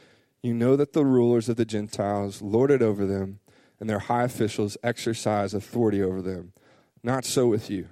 You 0.42 0.52
know 0.52 0.76
that 0.76 0.92
the 0.92 1.04
rulers 1.04 1.48
of 1.48 1.56
the 1.56 1.64
Gentiles 1.64 2.42
lord 2.42 2.70
it 2.70 2.82
over 2.82 3.06
them, 3.06 3.40
and 3.78 3.88
their 3.88 4.00
high 4.00 4.24
officials 4.24 4.76
exercise 4.82 5.54
authority 5.54 6.02
over 6.02 6.22
them. 6.22 6.52
Not 7.02 7.24
so 7.24 7.46
with 7.46 7.70
you. 7.70 7.88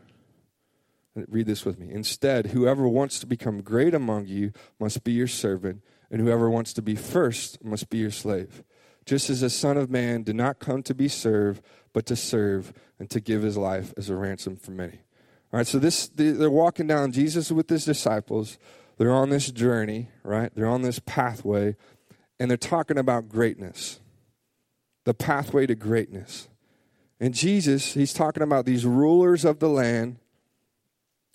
Read 1.15 1.47
this 1.47 1.65
with 1.65 1.79
me. 1.79 1.93
Instead, 1.93 2.49
whoever 2.49 2.89
wants 2.89 3.21
to 3.21 3.27
become 3.27 3.63
great 3.63 3.95
among 3.95 4.27
you 4.27 4.53
must 4.81 5.05
be 5.05 5.13
your 5.13 5.29
servant, 5.29 5.83
and 6.11 6.21
whoever 6.21 6.51
wants 6.51 6.73
to 6.73 6.83
be 6.83 6.97
first 6.97 7.65
must 7.65 7.89
be 7.89 7.99
your 7.99 8.11
slave. 8.11 8.65
Just 9.07 9.31
as 9.31 9.41
the 9.41 9.51
Son 9.51 9.77
of 9.77 9.91
Man 9.91 10.23
did 10.23 10.35
not 10.35 10.59
come 10.59 10.83
to 10.83 10.95
be 10.95 11.09
served, 11.09 11.63
but 11.93 12.07
to 12.07 12.17
serve 12.17 12.73
and 12.99 13.09
to 13.11 13.21
give 13.21 13.43
his 13.43 13.57
life 13.57 13.95
as 13.97 14.11
a 14.11 14.17
ransom 14.17 14.57
for 14.57 14.73
many. 14.73 14.99
All 15.53 15.59
right, 15.59 15.67
so 15.67 15.79
this 15.79 16.09
they're 16.09 16.51
walking 16.51 16.89
down 16.89 17.13
Jesus 17.13 17.53
with 17.53 17.69
his 17.69 17.85
disciples. 17.85 18.59
They're 18.97 19.13
on 19.13 19.31
this 19.31 19.53
journey, 19.53 20.09
right? 20.25 20.53
They're 20.55 20.67
on 20.67 20.83
this 20.83 20.99
pathway, 20.99 21.77
and 22.41 22.51
they're 22.51 22.57
talking 22.57 22.99
about 22.99 23.29
greatness. 23.29 24.01
The 25.05 25.15
pathway 25.15 25.67
to 25.67 25.77
greatness. 25.77 26.49
And 27.21 27.35
Jesus, 27.35 27.95
he's 27.95 28.13
talking 28.13 28.43
about 28.43 28.65
these 28.65 28.85
rulers 28.85 29.45
of 29.45 29.61
the 29.61 29.69
land 29.69 30.17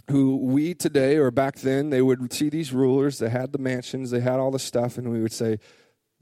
who 0.09 0.37
we 0.37 0.73
today 0.73 1.17
or 1.17 1.31
back 1.31 1.55
then 1.57 1.89
they 1.89 2.01
would 2.01 2.33
see 2.33 2.49
these 2.49 2.73
rulers 2.73 3.19
they 3.19 3.29
had 3.29 3.51
the 3.51 3.57
mansions 3.57 4.11
they 4.11 4.19
had 4.19 4.39
all 4.39 4.51
the 4.51 4.59
stuff 4.59 4.97
and 4.97 5.11
we 5.11 5.21
would 5.21 5.31
say 5.31 5.59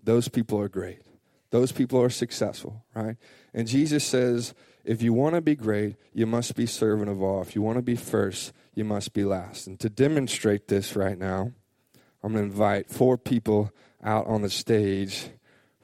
those 0.04 0.30
people 0.30 0.60
are 0.60 0.70
great. 0.70 1.02
Those 1.50 1.72
people 1.72 2.02
are 2.02 2.10
successful 2.10 2.84
right? 2.94 3.16
And 3.54 3.68
jesus 3.68 4.04
says 4.04 4.54
if 4.84 5.02
you 5.02 5.14
want 5.14 5.36
to 5.36 5.42
be 5.42 5.56
great 5.56 5.96
you 6.14 6.26
must 6.26 6.56
be 6.56 6.66
servant 6.66 7.10
of 7.10 7.22
all. 7.22 7.42
If 7.42 7.56
you 7.56 7.62
want 7.62 7.78
to 7.78 7.82
be 7.82 7.96
first 7.96 8.54
you 8.74 8.84
must 8.84 9.14
be 9.14 9.24
last. 9.24 9.68
And 9.68 9.80
to 9.80 9.90
demonstrate 9.90 10.68
this 10.68 10.96
right 10.96 11.18
now 11.18 11.52
i'm 12.24 12.34
going 12.34 12.46
to 12.46 12.52
invite 12.52 12.90
four 12.90 13.18
people 13.18 13.72
out 14.04 14.28
on 14.28 14.42
the 14.42 14.50
stage 14.50 15.30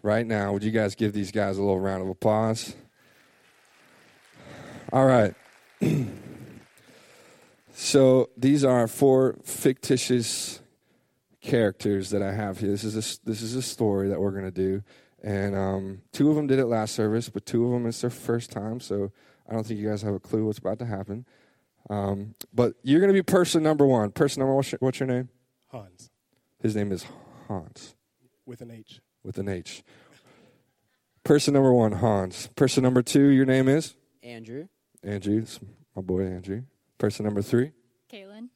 right 0.02 0.28
now. 0.28 0.52
Would 0.52 0.64
you 0.64 0.72
guys 0.72 0.96
give 0.96 1.14
these 1.14 1.32
guys 1.32 1.58
a 1.58 1.62
little 1.62 1.80
round 1.80 2.04
of 2.04 2.10
applause? 2.10 2.76
All 4.92 5.06
right 5.06 5.34
So 7.76 8.30
these 8.38 8.64
are 8.64 8.88
four 8.88 9.36
fictitious 9.44 10.62
characters 11.42 12.12
that 12.12 12.22
I 12.22 12.32
have 12.32 12.60
here. 12.60 12.70
This 12.70 12.84
is 12.84 12.96
a, 12.96 13.26
this 13.28 13.42
is 13.42 13.56
a 13.56 13.64
story 13.64 14.10
that 14.10 14.22
we're 14.22 14.32
going 14.32 14.46
to 14.46 14.52
do, 14.52 14.84
and 15.24 15.56
um, 15.56 16.02
two 16.12 16.30
of 16.30 16.36
them 16.36 16.46
did 16.46 16.60
it 16.60 16.68
last 16.68 16.94
service, 16.94 17.30
but 17.30 17.48
two 17.48 17.66
of 17.66 17.72
them 17.72 17.88
it's 17.88 18.02
their 18.02 18.12
first 18.12 18.52
time. 18.52 18.80
So 18.80 19.12
I 19.50 19.54
don't 19.54 19.66
think 19.66 19.80
you 19.80 19.90
guys 19.90 20.04
have 20.04 20.14
a 20.14 20.20
clue 20.20 20.46
what's 20.46 20.60
about 20.60 20.78
to 20.80 20.86
happen. 20.86 21.26
Um, 21.90 22.36
but 22.54 22.76
you're 22.84 23.00
going 23.00 23.10
to 23.10 23.14
be 23.14 23.24
person 23.24 23.64
number 23.64 23.88
one. 23.88 24.12
Person 24.12 24.42
number 24.42 24.54
one, 24.54 24.64
what's 24.80 25.00
your 25.00 25.08
name? 25.08 25.30
Hans. 25.70 26.12
His 26.62 26.76
name 26.76 26.92
is 26.92 27.06
Hans. 27.48 27.96
With 28.46 28.62
an 28.62 28.70
H. 28.70 29.02
With 29.24 29.40
an 29.40 29.50
H. 29.50 29.84
Person 31.24 31.56
number 31.56 31.74
one, 31.74 31.94
Hans. 31.94 32.48
Person 32.56 32.84
number 32.84 33.02
two, 33.02 33.30
your 33.30 33.46
name 33.46 33.68
is? 33.68 33.96
Andrew. 34.22 34.68
Andrew. 35.02 35.40
It's 35.40 35.60
my 35.96 36.04
boy, 36.04 36.22
Andrew. 36.22 36.64
Person 37.04 37.26
number 37.26 37.42
three? 37.42 37.74
Kaylin. 38.10 38.48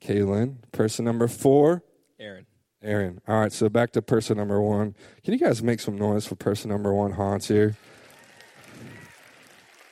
Kaylin. 0.00 0.58
Person 0.70 1.04
number 1.04 1.26
four? 1.26 1.82
Aaron. 2.20 2.46
Aaron. 2.80 3.20
All 3.26 3.40
right, 3.40 3.52
so 3.52 3.68
back 3.68 3.90
to 3.94 4.00
person 4.00 4.36
number 4.36 4.62
one. 4.62 4.94
Can 5.24 5.32
you 5.32 5.40
guys 5.40 5.60
make 5.60 5.80
some 5.80 5.98
noise 5.98 6.24
for 6.24 6.36
person 6.36 6.70
number 6.70 6.94
one, 6.94 7.10
Hans, 7.10 7.48
here? 7.48 7.76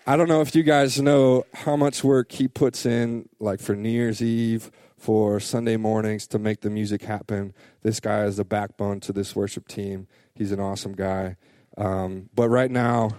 I 0.07 0.17
don't 0.17 0.29
know 0.29 0.43
if 0.43 0.55
you 0.55 0.63
guys 0.63 1.03
know 1.03 1.43
how 1.55 1.75
much 1.75 2.05
work 2.05 2.31
he 2.31 2.47
puts 2.47 2.87
in, 2.87 3.29
like 3.41 3.59
for 3.59 3.75
New 3.75 3.91
Year's 3.91 4.23
Eve, 4.23 4.71
for 4.97 5.41
Sunday 5.41 5.77
mornings 5.77 6.29
to 6.29 6.39
make 6.39 6.61
the 6.61 6.71
music 6.71 7.03
happen. 7.03 7.53
This 7.83 7.99
guy 7.99 8.27
is 8.27 8.37
the 8.37 8.45
backbone 8.45 9.01
to 9.01 9.13
this 9.13 9.35
worship 9.35 9.67
team. 9.67 10.07
He's 10.37 10.53
an 10.53 10.61
awesome 10.61 10.93
guy. 10.93 11.37
Um, 11.77 12.31
but 12.33 12.49
right 12.49 12.71
now, 12.71 13.11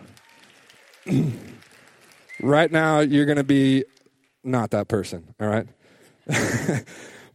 right 2.41 2.71
now, 2.71 3.01
you're 3.01 3.25
going 3.25 3.35
to 3.35 3.43
be 3.43 3.83
not 4.45 4.71
that 4.71 4.87
person, 4.87 5.33
all 5.39 5.47
right? 5.47 5.67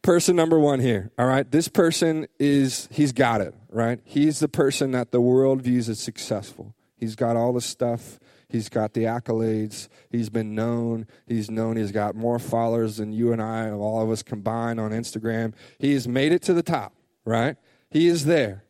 person 0.03 0.37
number 0.37 0.59
one 0.59 0.81
here, 0.81 1.11
all 1.19 1.27
right? 1.27 1.51
This 1.51 1.69
person 1.69 2.27
is, 2.39 2.89
he's 2.91 3.13
got 3.13 3.41
it, 3.41 3.55
right? 3.71 4.01
He's 4.05 4.41
the 4.41 4.49
person 4.49 4.93
that 4.93 5.13
the 5.13 5.21
world 5.21 5.63
views 5.63 5.89
as 5.89 6.01
successful. 6.01 6.75
He's 6.97 7.17
got 7.17 7.37
all 7.37 7.53
the 7.53 7.61
stuff. 7.61 8.19
He's 8.49 8.69
got 8.69 8.95
the 8.95 9.05
accolades. 9.05 9.89
He's 10.11 10.29
been 10.29 10.55
known. 10.55 11.07
He's 11.27 11.51
known. 11.51 11.77
He's 11.77 11.93
got 11.93 12.15
more 12.17 12.39
followers 12.39 12.97
than 12.97 13.13
you 13.13 13.33
and 13.33 13.41
I, 13.41 13.71
all 13.71 14.03
of 14.03 14.11
us 14.11 14.23
combined 14.23 14.81
on 14.81 14.91
Instagram. 14.91 15.55
He's 15.79 16.09
made 16.09 16.33
it 16.33 16.43
to 16.43 16.53
the 16.53 16.63
top, 16.63 16.93
right? 17.25 17.57
He 17.91 18.09
is 18.09 18.25
there. 18.25 18.65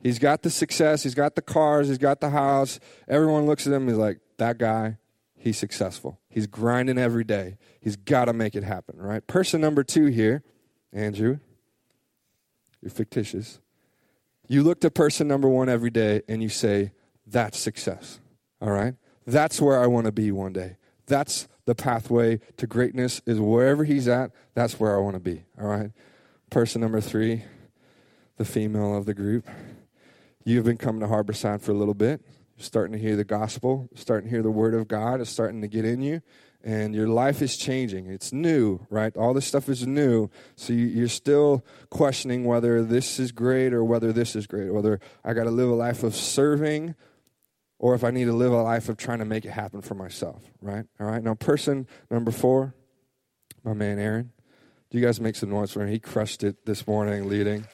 He's 0.00 0.18
got 0.18 0.42
the 0.42 0.50
success. 0.50 1.02
He's 1.02 1.14
got 1.14 1.34
the 1.34 1.42
cars. 1.42 1.88
He's 1.88 1.98
got 1.98 2.20
the 2.20 2.30
house. 2.30 2.78
Everyone 3.08 3.46
looks 3.46 3.66
at 3.66 3.72
him 3.72 3.88
he's 3.88 3.96
like, 3.96 4.20
that 4.38 4.58
guy, 4.58 4.96
he's 5.38 5.56
successful. 5.56 6.20
He's 6.28 6.46
grinding 6.46 6.98
every 6.98 7.24
day. 7.24 7.56
He's 7.80 7.96
got 7.96 8.26
to 8.26 8.32
make 8.32 8.54
it 8.54 8.64
happen, 8.64 8.98
right? 8.98 9.26
Person 9.26 9.60
number 9.60 9.82
two 9.82 10.06
here, 10.06 10.42
Andrew, 10.92 11.38
you're 12.80 12.90
fictitious. 12.90 13.60
You 14.46 14.62
look 14.62 14.80
to 14.80 14.90
person 14.90 15.28
number 15.28 15.48
one 15.48 15.68
every 15.68 15.90
day 15.90 16.22
and 16.28 16.42
you 16.42 16.48
say, 16.48 16.92
that's 17.26 17.58
success, 17.58 18.20
all 18.60 18.70
right? 18.70 18.94
That's 19.26 19.60
where 19.60 19.78
I 19.80 19.86
want 19.86 20.06
to 20.06 20.12
be 20.12 20.32
one 20.32 20.52
day. 20.52 20.76
That's 21.06 21.48
the 21.66 21.74
pathway 21.74 22.40
to 22.56 22.66
greatness, 22.66 23.20
is 23.26 23.38
wherever 23.38 23.84
he's 23.84 24.08
at, 24.08 24.30
that's 24.54 24.80
where 24.80 24.96
I 24.96 25.00
want 25.00 25.14
to 25.14 25.20
be, 25.20 25.44
all 25.60 25.66
right? 25.66 25.90
Person 26.50 26.80
number 26.80 27.00
three, 27.00 27.44
the 28.38 28.44
female 28.46 28.96
of 28.96 29.04
the 29.04 29.12
group. 29.12 29.46
You've 30.44 30.64
been 30.64 30.78
coming 30.78 31.00
to 31.00 31.06
Harborside 31.06 31.60
for 31.60 31.72
a 31.72 31.74
little 31.74 31.92
bit. 31.92 32.22
You're 32.58 32.64
starting 32.64 32.92
to 32.92 32.98
hear 32.98 33.14
the 33.14 33.22
gospel, 33.22 33.88
starting 33.94 34.28
to 34.28 34.34
hear 34.34 34.42
the 34.42 34.50
word 34.50 34.74
of 34.74 34.88
God, 34.88 35.20
is 35.20 35.28
starting 35.28 35.60
to 35.60 35.68
get 35.68 35.84
in 35.84 36.02
you, 36.02 36.22
and 36.64 36.92
your 36.92 37.06
life 37.06 37.40
is 37.40 37.56
changing. 37.56 38.06
It's 38.08 38.32
new, 38.32 38.84
right? 38.90 39.16
All 39.16 39.32
this 39.32 39.46
stuff 39.46 39.68
is 39.68 39.86
new. 39.86 40.28
So 40.56 40.72
you're 40.72 41.06
still 41.06 41.64
questioning 41.88 42.44
whether 42.44 42.82
this 42.82 43.20
is 43.20 43.30
great 43.30 43.72
or 43.72 43.84
whether 43.84 44.12
this 44.12 44.34
is 44.34 44.48
great, 44.48 44.74
whether 44.74 44.98
I 45.24 45.34
got 45.34 45.44
to 45.44 45.52
live 45.52 45.68
a 45.68 45.74
life 45.74 46.02
of 46.02 46.16
serving 46.16 46.96
or 47.78 47.94
if 47.94 48.02
I 48.02 48.10
need 48.10 48.24
to 48.24 48.32
live 48.32 48.50
a 48.50 48.60
life 48.60 48.88
of 48.88 48.96
trying 48.96 49.20
to 49.20 49.24
make 49.24 49.44
it 49.44 49.50
happen 49.50 49.80
for 49.80 49.94
myself, 49.94 50.42
right? 50.60 50.84
All 50.98 51.06
right. 51.06 51.22
Now, 51.22 51.34
person 51.34 51.86
number 52.10 52.32
four, 52.32 52.74
my 53.62 53.72
man 53.72 54.00
Aaron. 54.00 54.32
Do 54.90 54.98
you 54.98 55.04
guys 55.04 55.20
make 55.20 55.36
some 55.36 55.50
noise 55.50 55.70
for 55.70 55.82
him? 55.82 55.90
He 55.90 56.00
crushed 56.00 56.42
it 56.42 56.66
this 56.66 56.88
morning 56.88 57.28
leading. 57.28 57.68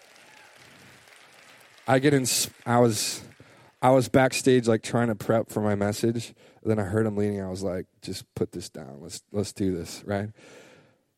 I 1.88 2.00
get 2.00 2.12
in. 2.12 2.26
I 2.66 2.80
was 2.80 3.22
I 3.84 3.90
was 3.90 4.08
backstage 4.08 4.66
like 4.66 4.82
trying 4.82 5.08
to 5.08 5.14
prep 5.14 5.50
for 5.50 5.60
my 5.60 5.74
message. 5.74 6.34
Then 6.62 6.78
I 6.78 6.84
heard 6.84 7.06
him 7.06 7.18
leaning. 7.18 7.42
I 7.42 7.50
was 7.50 7.62
like, 7.62 7.86
just 8.00 8.24
put 8.34 8.52
this 8.52 8.70
down. 8.70 8.98
Let's 9.02 9.22
let's 9.30 9.52
do 9.52 9.76
this, 9.76 10.02
right? 10.06 10.30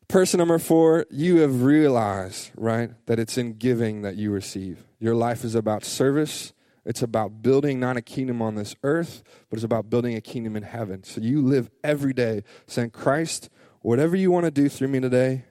Person 0.09 0.39
number 0.39 0.59
four, 0.59 1.05
you 1.09 1.37
have 1.37 1.63
realized, 1.63 2.51
right, 2.57 2.91
that 3.07 3.19
it's 3.19 3.37
in 3.37 3.53
giving 3.53 4.01
that 4.03 4.17
you 4.17 4.31
receive. 4.31 4.85
Your 4.99 5.15
life 5.15 5.45
is 5.45 5.55
about 5.55 5.85
service 5.85 6.53
It's 6.87 7.01
about 7.01 7.41
building 7.41 7.81
not 7.81 7.97
a 7.97 8.01
kingdom 8.01 8.41
on 8.41 8.55
this 8.55 8.73
earth, 8.81 9.21
but 9.49 9.57
it's 9.57 9.65
about 9.65 9.89
building 9.89 10.15
a 10.15 10.21
kingdom 10.21 10.55
in 10.55 10.63
heaven. 10.63 11.03
So 11.03 11.19
you 11.19 11.41
live 11.41 11.69
every 11.83 12.13
day 12.13 12.43
saying, 12.65 12.91
Christ, 12.91 13.49
whatever 13.81 14.15
you 14.15 14.31
want 14.31 14.45
to 14.45 14.51
do 14.51 14.69
through 14.69 14.87
me 14.87 15.01
today, 15.01 15.43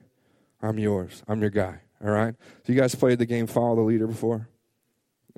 I'm 0.63 0.79
yours. 0.79 1.21
I'm 1.27 1.39
your 1.39 1.51
guy. 1.51 1.81
All 2.03 2.09
right? 2.09 2.33
So 2.65 2.73
you 2.73 2.79
guys 2.79 2.95
played 2.95 3.19
the 3.19 3.27
game 3.27 3.45
Follow 3.45 3.75
the 3.75 3.81
Leader 3.83 4.07
before? 4.07 4.49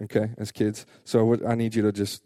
Okay, 0.03 0.31
as 0.37 0.51
kids. 0.51 0.85
So 1.03 1.45
I 1.45 1.55
need 1.55 1.75
you 1.75 1.81
to 1.83 1.91
just 1.91 2.23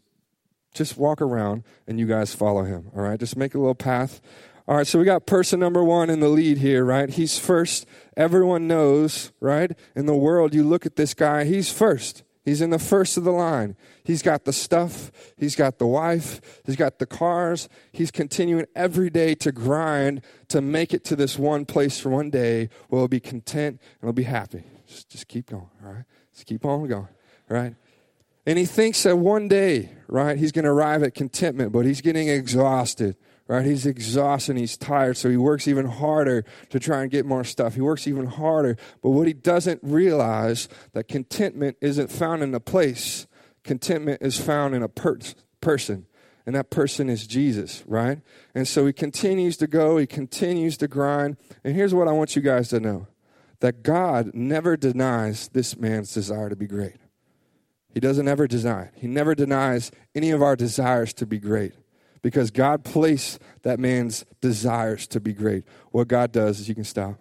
just 0.74 0.98
walk 0.98 1.22
around 1.22 1.64
and 1.88 2.00
you 2.00 2.08
guys 2.08 2.34
follow 2.34 2.64
him. 2.64 2.92
All 2.96 3.02
right? 3.02 3.20
Just 3.20 3.38
make 3.38 3.56
a 3.56 3.60
little 3.60 3.76
path. 3.76 4.22
All 4.66 4.78
right, 4.78 4.88
so 4.88 4.98
we 4.98 5.04
got 5.04 5.26
person 5.26 5.60
number 5.60 5.84
one 5.84 6.10
in 6.10 6.22
the 6.22 6.30
lead 6.30 6.60
here, 6.60 6.86
right? 6.86 7.10
He's 7.10 7.38
first. 7.38 7.86
Everyone 8.16 8.66
knows, 8.66 9.34
right? 9.42 9.72
In 9.94 10.06
the 10.06 10.16
world, 10.16 10.54
you 10.54 10.64
look 10.64 10.86
at 10.86 10.96
this 10.96 11.14
guy, 11.14 11.44
he's 11.44 11.70
first. 11.70 12.24
He's 12.46 12.62
in 12.62 12.70
the 12.70 12.80
first 12.80 13.18
of 13.18 13.26
the 13.26 13.32
line. 13.32 13.76
He's 14.06 14.22
got 14.22 14.46
the 14.46 14.54
stuff, 14.54 15.12
he's 15.38 15.58
got 15.58 15.80
the 15.80 15.88
wife, 15.88 16.62
he's 16.66 16.78
got 16.78 17.00
the 17.00 17.06
cars. 17.06 17.68
He's 17.92 18.10
continuing 18.10 18.66
every 18.74 19.10
day 19.10 19.36
to 19.36 19.52
grind 19.52 20.22
to 20.48 20.62
make 20.62 20.94
it 20.94 21.04
to 21.06 21.18
this 21.18 21.38
one 21.38 21.66
place 21.66 22.00
for 22.00 22.10
one 22.10 22.30
day 22.30 22.70
where 22.88 23.02
he'll 23.02 23.08
be 23.10 23.20
content 23.20 23.82
and 23.82 24.08
he'll 24.08 24.14
be 24.14 24.24
happy. 24.24 24.64
Just, 24.88 25.10
just 25.10 25.28
keep 25.28 25.50
going, 25.50 25.70
all 25.86 25.92
right? 25.92 26.06
Just 26.34 26.46
keep 26.46 26.64
on 26.66 26.88
going, 26.88 27.10
right? 27.50 27.76
And 28.46 28.58
he 28.58 28.66
thinks 28.66 29.04
that 29.04 29.18
one 29.18 29.48
day, 29.48 29.92
right, 30.08 30.38
he's 30.38 30.52
going 30.52 30.66
to 30.66 30.72
arrive 30.72 31.04
at 31.04 31.14
contentment, 31.14 31.72
but 31.72 31.86
he's 31.86 32.02
getting 32.02 32.28
exhausted 32.28 33.16
right? 33.48 33.66
He's 33.66 33.86
exhausted 33.86 34.58
he's 34.58 34.78
tired, 34.78 35.18
so 35.18 35.30
he 35.30 35.38
works 35.38 35.68
even 35.68 35.86
harder 35.86 36.46
to 36.70 36.80
try 36.80 37.02
and 37.02 37.12
get 37.12 37.26
more 37.26 37.44
stuff. 37.44 37.76
He 37.76 37.82
works 37.82 38.08
even 38.08 38.26
harder. 38.26 38.78
But 39.02 39.12
what 39.12 39.28
he 39.28 39.34
doesn't 39.34 39.80
realize 39.84 40.70
that 40.94 41.08
contentment 41.08 41.78
isn't 41.82 42.10
found 42.10 42.42
in 42.42 42.54
a 42.56 42.60
place. 42.60 43.28
Contentment 43.64 44.22
is 44.22 44.40
found 44.40 44.76
in 44.76 44.84
a 44.84 44.88
per- 44.88 45.20
person. 45.62 46.06
And 46.46 46.56
that 46.56 46.70
person 46.70 47.10
is 47.10 47.26
Jesus, 47.26 47.84
right? 47.86 48.22
And 48.54 48.68
so 48.68 48.86
he 48.86 48.94
continues 48.94 49.56
to 49.58 49.68
go, 49.68 49.98
he 49.98 50.08
continues 50.08 50.76
to 50.78 50.88
grind. 50.88 51.38
And 51.64 51.76
here's 51.76 51.94
what 51.94 52.08
I 52.08 52.12
want 52.12 52.36
you 52.36 52.42
guys 52.42 52.70
to 52.70 52.80
know 52.80 53.08
that 53.62 53.82
God 53.82 54.32
never 54.34 54.76
denies 54.76 55.48
this 55.50 55.78
man's 55.78 56.14
desire 56.14 56.50
to 56.50 56.56
be 56.56 56.68
great. 56.68 56.96
He 57.94 58.00
doesn't 58.00 58.28
ever 58.28 58.48
deny. 58.48 58.90
He 58.96 59.08
never 59.08 59.36
denies 59.36 59.92
any 60.16 60.32
of 60.32 60.42
our 60.42 60.56
desires 60.56 61.14
to 61.14 61.28
be 61.28 61.40
great 61.40 61.74
because 62.24 62.50
God 62.50 62.84
placed 62.84 63.40
that 63.62 63.80
man's 63.80 64.26
desires 64.42 65.06
to 65.08 65.20
be 65.20 65.34
great. 65.34 65.64
What 65.92 66.08
God 66.08 66.32
does 66.32 66.60
is 66.60 66.68
you 66.68 66.74
can 66.74 66.86
stop. 66.86 67.20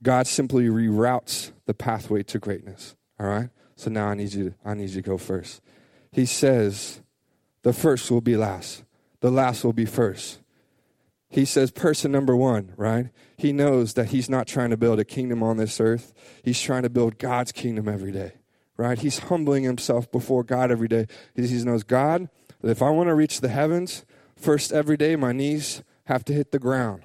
God 0.00 0.28
simply 0.28 0.66
reroutes 0.66 1.50
the 1.66 1.74
pathway 1.74 2.22
to 2.24 2.38
greatness. 2.38 2.94
All 3.18 3.26
right? 3.26 3.50
So 3.74 3.90
now 3.90 4.06
I 4.06 4.14
need 4.14 4.32
you 4.32 4.54
I 4.64 4.74
need 4.74 4.90
you 4.90 5.02
to 5.02 5.08
go 5.08 5.18
first. 5.18 5.60
He 6.12 6.26
says 6.26 7.00
the 7.62 7.72
first 7.72 8.10
will 8.10 8.20
be 8.20 8.36
last. 8.36 8.84
The 9.20 9.30
last 9.30 9.64
will 9.64 9.72
be 9.72 9.84
first. 9.84 10.38
He 11.28 11.44
says 11.44 11.70
person 11.70 12.10
number 12.10 12.34
1, 12.34 12.74
right? 12.76 13.08
He 13.36 13.52
knows 13.52 13.94
that 13.94 14.06
he's 14.06 14.30
not 14.30 14.46
trying 14.46 14.70
to 14.70 14.76
build 14.76 14.98
a 14.98 15.04
kingdom 15.04 15.42
on 15.42 15.58
this 15.58 15.80
earth. 15.80 16.14
He's 16.42 16.60
trying 16.60 16.82
to 16.82 16.90
build 16.90 17.18
God's 17.18 17.52
kingdom 17.52 17.88
every 17.88 18.12
day 18.12 18.32
right? 18.78 18.98
He's 18.98 19.18
humbling 19.18 19.64
himself 19.64 20.10
before 20.10 20.42
God 20.42 20.70
every 20.70 20.88
day. 20.88 21.06
He 21.34 21.42
knows, 21.64 21.82
God, 21.82 22.30
that 22.62 22.70
if 22.70 22.80
I 22.80 22.88
want 22.88 23.08
to 23.08 23.14
reach 23.14 23.42
the 23.42 23.48
heavens, 23.48 24.06
first 24.36 24.72
every 24.72 24.96
day 24.96 25.16
my 25.16 25.32
knees 25.32 25.82
have 26.04 26.24
to 26.26 26.32
hit 26.32 26.52
the 26.52 26.58
ground, 26.58 27.02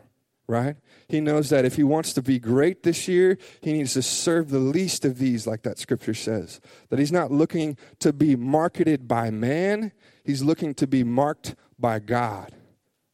right? 0.48 0.78
He 1.10 1.20
knows 1.20 1.50
that 1.50 1.66
if 1.66 1.76
he 1.76 1.84
wants 1.84 2.14
to 2.14 2.22
be 2.22 2.40
great 2.40 2.84
this 2.84 3.08
year, 3.08 3.38
he 3.60 3.74
needs 3.74 3.94
to 3.94 4.02
serve 4.02 4.50
the 4.50 4.60
least 4.60 5.04
of 5.04 5.18
these, 5.18 5.46
like 5.46 5.64
that 5.64 5.80
scripture 5.80 6.14
says. 6.14 6.62
That 6.90 7.00
he's 7.00 7.12
not 7.12 7.32
looking 7.32 7.78
to 8.00 8.14
be 8.14 8.36
marketed 8.36 9.08
by 9.08 9.32
man, 9.32 9.92
he's 10.24 10.44
looking 10.44 10.74
to 10.76 10.88
be 10.88 11.04
marked 11.04 11.56
by 11.78 12.00
God. 12.00 12.54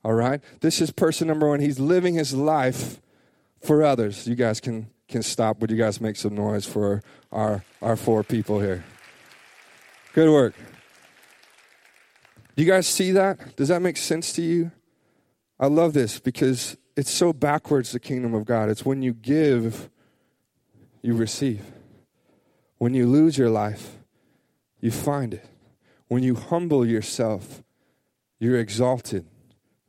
All 0.03 0.13
right? 0.13 0.41
This 0.61 0.81
is 0.81 0.91
person 0.91 1.27
number 1.27 1.47
one. 1.47 1.59
He's 1.59 1.79
living 1.79 2.15
his 2.15 2.33
life 2.33 2.99
for 3.61 3.83
others. 3.83 4.27
You 4.27 4.35
guys 4.35 4.59
can 4.59 4.87
can 5.09 5.23
stop, 5.23 5.59
would 5.59 5.71
you 5.71 5.77
guys 5.77 5.99
make 5.99 6.15
some 6.15 6.35
noise 6.35 6.65
for 6.65 7.01
our, 7.31 7.65
our 7.81 7.95
four 7.95 8.23
people 8.23 8.59
here? 8.59 8.85
Good 10.13 10.29
work. 10.29 10.53
Do 12.55 12.63
you 12.63 12.69
guys 12.69 12.87
see 12.87 13.11
that? 13.11 13.55
Does 13.55 13.69
that 13.69 13.81
make 13.81 13.97
sense 13.97 14.31
to 14.33 14.41
you? 14.41 14.71
I 15.59 15.67
love 15.67 15.93
this 15.93 16.19
because 16.19 16.77
it's 16.95 17.11
so 17.11 17.33
backwards 17.33 17.91
the 17.91 17.99
kingdom 17.99 18.33
of 18.33 18.45
God. 18.45 18.69
It's 18.69 18.85
when 18.85 19.01
you 19.01 19.13
give, 19.13 19.89
you 21.01 21.15
receive. 21.15 21.63
When 22.77 22.93
you 22.93 23.07
lose 23.07 23.37
your 23.37 23.49
life, 23.49 23.97
you 24.79 24.91
find 24.91 25.33
it. 25.33 25.45
When 26.07 26.23
you 26.23 26.35
humble 26.35 26.85
yourself, 26.85 27.63
you're 28.39 28.59
exalted, 28.59 29.25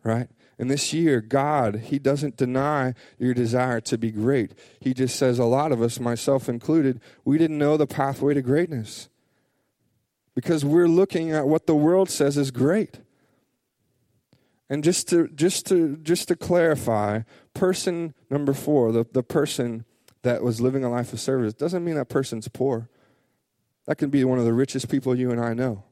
right? 0.02 0.28
And 0.58 0.70
this 0.70 0.92
year, 0.92 1.20
God, 1.20 1.76
He 1.86 1.98
doesn't 1.98 2.36
deny 2.36 2.94
your 3.18 3.32
desire 3.32 3.80
to 3.82 3.96
be 3.96 4.10
great. 4.10 4.52
He 4.78 4.92
just 4.92 5.16
says, 5.16 5.38
a 5.38 5.44
lot 5.44 5.72
of 5.72 5.80
us, 5.80 5.98
myself 5.98 6.48
included, 6.48 7.00
we 7.24 7.38
didn't 7.38 7.58
know 7.58 7.76
the 7.76 7.86
pathway 7.86 8.34
to 8.34 8.42
greatness 8.42 9.08
because 10.34 10.64
we're 10.64 10.88
looking 10.88 11.30
at 11.32 11.46
what 11.46 11.66
the 11.66 11.74
world 11.74 12.10
says 12.10 12.36
is 12.36 12.50
great. 12.50 13.00
And 14.68 14.84
just 14.84 15.08
to 15.08 15.28
just 15.28 15.66
to 15.66 15.96
just 15.96 16.28
to 16.28 16.36
clarify, 16.36 17.22
person 17.54 18.14
number 18.30 18.52
four, 18.52 18.92
the, 18.92 19.04
the 19.10 19.24
person 19.24 19.84
that 20.22 20.42
was 20.42 20.60
living 20.60 20.84
a 20.84 20.90
life 20.90 21.12
of 21.12 21.20
service, 21.20 21.54
doesn't 21.54 21.84
mean 21.84 21.96
that 21.96 22.08
person's 22.08 22.46
poor. 22.46 22.88
That 23.86 23.96
can 23.96 24.10
be 24.10 24.24
one 24.24 24.38
of 24.38 24.44
the 24.44 24.52
richest 24.52 24.88
people 24.88 25.14
you 25.14 25.30
and 25.30 25.40
I 25.40 25.54
know. 25.54 25.84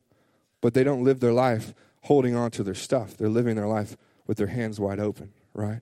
But 0.60 0.74
they 0.74 0.84
don't 0.84 1.02
live 1.02 1.20
their 1.20 1.32
life 1.32 1.74
holding 2.02 2.34
on 2.34 2.50
to 2.52 2.62
their 2.62 2.74
stuff. 2.74 3.16
They're 3.16 3.28
living 3.28 3.56
their 3.56 3.66
life 3.66 3.96
with 4.26 4.38
their 4.38 4.48
hands 4.48 4.78
wide 4.78 5.00
open, 5.00 5.32
right? 5.54 5.80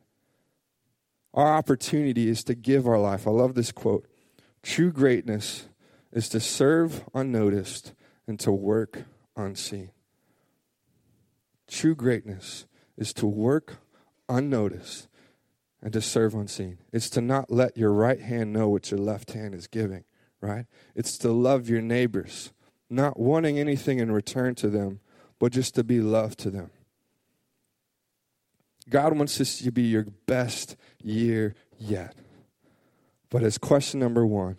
Our 1.35 1.55
opportunity 1.55 2.29
is 2.29 2.43
to 2.45 2.55
give 2.55 2.87
our 2.87 2.99
life. 2.99 3.27
I 3.27 3.31
love 3.31 3.55
this 3.55 3.73
quote. 3.73 4.07
True 4.63 4.91
greatness 4.91 5.69
is 6.13 6.29
to 6.31 6.41
serve 6.41 7.05
unnoticed 7.15 7.93
and 8.27 8.41
to 8.41 8.51
work 8.51 9.05
unseen. 9.37 9.91
True 11.69 11.95
greatness 11.95 12.67
is 12.97 13.13
to 13.15 13.27
work 13.27 13.77
unnoticed 14.29 15.09
and 15.83 15.93
to 15.93 16.01
serve 16.01 16.35
unseen. 16.35 16.79
It's 16.93 17.11
to 17.11 17.21
not 17.21 17.51
let 17.51 17.77
your 17.77 17.93
right 17.93 18.21
hand 18.21 18.53
know 18.53 18.69
what 18.69 18.91
your 18.91 18.99
left 18.99 19.33
hand 19.33 19.55
is 19.55 19.67
giving, 19.67 20.05
right? 20.41 20.67
It's 20.95 21.19
to 21.19 21.31
love 21.31 21.69
your 21.69 21.83
neighbors, 21.83 22.53
not 22.89 23.19
wanting 23.19 23.59
anything 23.59 23.99
in 23.99 24.11
return 24.11 24.55
to 24.57 24.69
them, 24.69 25.01
but 25.39 25.53
just 25.53 25.75
to 25.75 25.85
be 25.85 26.01
loved 26.01 26.39
to 26.41 26.51
them. 26.51 26.71
God 28.89 29.17
wants 29.17 29.39
this 29.39 29.59
to 29.59 29.73
be 29.73 29.83
your 29.83 30.07
best 30.27 30.77
year 31.03 31.55
yet. 31.79 32.15
But 33.31 33.43
as 33.43 33.59
question 33.59 34.01
number 34.01 34.25
one, 34.25 34.57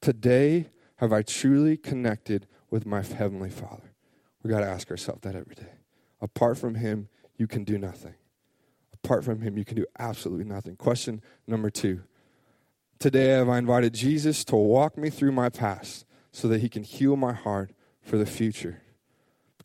today, 0.00 0.66
have 0.96 1.12
I 1.12 1.22
truly 1.22 1.76
connected 1.76 2.46
with 2.70 2.86
my 2.86 3.02
Heavenly 3.02 3.50
Father? 3.50 3.92
We 4.42 4.50
got 4.50 4.60
to 4.60 4.66
ask 4.66 4.90
ourselves 4.90 5.22
that 5.22 5.34
every 5.34 5.54
day. 5.54 5.72
Apart 6.20 6.58
from 6.58 6.76
Him, 6.76 7.08
you 7.36 7.46
can 7.46 7.64
do 7.64 7.78
nothing. 7.78 8.14
Apart 8.92 9.24
from 9.24 9.40
Him, 9.40 9.56
you 9.56 9.64
can 9.64 9.76
do 9.76 9.86
absolutely 9.98 10.44
nothing. 10.44 10.76
Question 10.76 11.22
number 11.46 11.70
two 11.70 12.02
Today, 12.98 13.28
have 13.28 13.48
I 13.48 13.58
invited 13.58 13.94
Jesus 13.94 14.44
to 14.46 14.56
walk 14.56 14.96
me 14.96 15.10
through 15.10 15.32
my 15.32 15.48
past 15.48 16.06
so 16.32 16.48
that 16.48 16.60
He 16.60 16.68
can 16.68 16.82
heal 16.82 17.16
my 17.16 17.32
heart 17.32 17.72
for 18.02 18.18
the 18.18 18.26
future? 18.26 18.82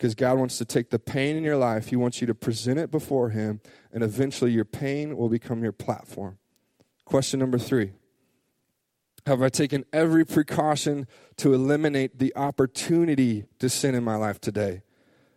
Because 0.02 0.16
God 0.16 0.40
wants 0.40 0.58
to 0.58 0.66
take 0.66 0.90
the 0.90 0.98
pain 0.98 1.36
in 1.36 1.44
your 1.44 1.58
life, 1.58 1.90
He 1.90 1.96
wants 1.96 2.22
you 2.22 2.28
to 2.28 2.34
present 2.34 2.80
it 2.80 2.90
before 2.90 3.30
Him, 3.30 3.62
and 3.94 4.04
eventually 4.04 4.50
your 4.50 4.66
pain 4.66 5.16
will 5.16 5.30
become 5.30 5.62
your 5.62 5.72
platform. 5.72 6.40
Question 7.06 7.40
number 7.40 7.60
three 7.60 7.92
Have 9.28 9.44
I 9.44 9.50
taken 9.50 9.86
every 9.94 10.26
precaution 10.26 11.06
to 11.38 11.54
eliminate 11.54 12.18
the 12.18 12.36
opportunity 12.36 13.46
to 13.60 13.70
sin 13.70 13.94
in 13.94 14.04
my 14.04 14.16
life 14.16 14.42
today? 14.42 14.82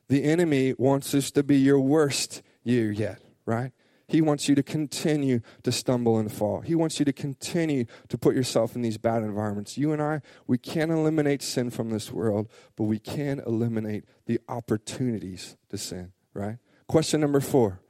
The 0.08 0.24
enemy 0.24 0.72
wants 0.78 1.12
this 1.12 1.30
to 1.32 1.42
be 1.42 1.58
your 1.58 1.78
worst 1.78 2.40
year 2.62 2.90
yet, 2.90 3.20
right? 3.44 3.72
He 4.06 4.20
wants 4.20 4.48
you 4.48 4.54
to 4.54 4.62
continue 4.62 5.40
to 5.62 5.72
stumble 5.72 6.18
and 6.18 6.30
fall. 6.30 6.60
He 6.60 6.74
wants 6.74 6.98
you 6.98 7.04
to 7.06 7.12
continue 7.12 7.86
to 8.08 8.18
put 8.18 8.34
yourself 8.34 8.76
in 8.76 8.82
these 8.82 8.98
bad 8.98 9.22
environments. 9.22 9.78
You 9.78 9.92
and 9.92 10.02
I, 10.02 10.20
we 10.46 10.58
can't 10.58 10.90
eliminate 10.90 11.42
sin 11.42 11.70
from 11.70 11.90
this 11.90 12.12
world, 12.12 12.48
but 12.76 12.84
we 12.84 12.98
can 12.98 13.40
eliminate 13.46 14.04
the 14.26 14.40
opportunities 14.48 15.56
to 15.70 15.78
sin, 15.78 16.12
right? 16.34 16.58
Question 16.86 17.22
number 17.22 17.40
four 17.40 17.80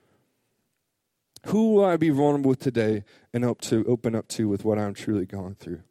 Who 1.47 1.75
will 1.75 1.85
I 1.85 1.97
be 1.97 2.11
vulnerable 2.11 2.51
with 2.51 2.61
today 2.61 3.05
and 3.33 3.43
hope 3.43 3.61
to 3.63 3.85
open 3.87 4.15
up 4.15 4.29
to 4.29 4.49
with 4.49 4.65
what 4.65 4.79
I'm 4.79 4.95
truly 4.95 5.27
going 5.27 5.57
through? 5.57 5.83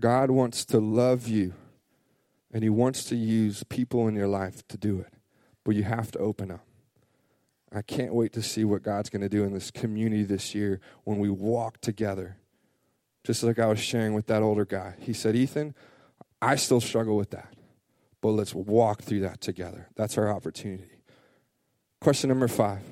God 0.00 0.30
wants 0.30 0.64
to 0.66 0.80
love 0.80 1.28
you, 1.28 1.54
and 2.52 2.64
He 2.64 2.70
wants 2.70 3.04
to 3.04 3.16
use 3.16 3.62
people 3.64 4.08
in 4.08 4.16
your 4.16 4.28
life 4.28 4.66
to 4.68 4.76
do 4.76 4.98
it, 4.98 5.14
but 5.62 5.76
you 5.76 5.84
have 5.84 6.10
to 6.12 6.18
open 6.18 6.50
up. 6.50 6.64
I 7.72 7.82
can't 7.82 8.14
wait 8.14 8.32
to 8.32 8.42
see 8.42 8.64
what 8.64 8.82
God's 8.82 9.10
going 9.10 9.22
to 9.22 9.28
do 9.28 9.44
in 9.44 9.52
this 9.52 9.70
community 9.70 10.24
this 10.24 10.54
year 10.54 10.80
when 11.04 11.18
we 11.18 11.30
walk 11.30 11.80
together. 11.80 12.36
Just 13.22 13.42
like 13.42 13.58
I 13.58 13.66
was 13.66 13.78
sharing 13.78 14.14
with 14.14 14.26
that 14.26 14.42
older 14.42 14.64
guy. 14.64 14.94
He 14.98 15.12
said, 15.12 15.36
Ethan, 15.36 15.74
I 16.42 16.56
still 16.56 16.80
struggle 16.80 17.16
with 17.16 17.30
that, 17.30 17.54
but 18.20 18.30
let's 18.30 18.54
walk 18.54 19.02
through 19.02 19.20
that 19.20 19.40
together. 19.40 19.88
That's 19.94 20.16
our 20.18 20.30
opportunity. 20.30 21.02
Question 22.00 22.28
number 22.28 22.48
five 22.48 22.82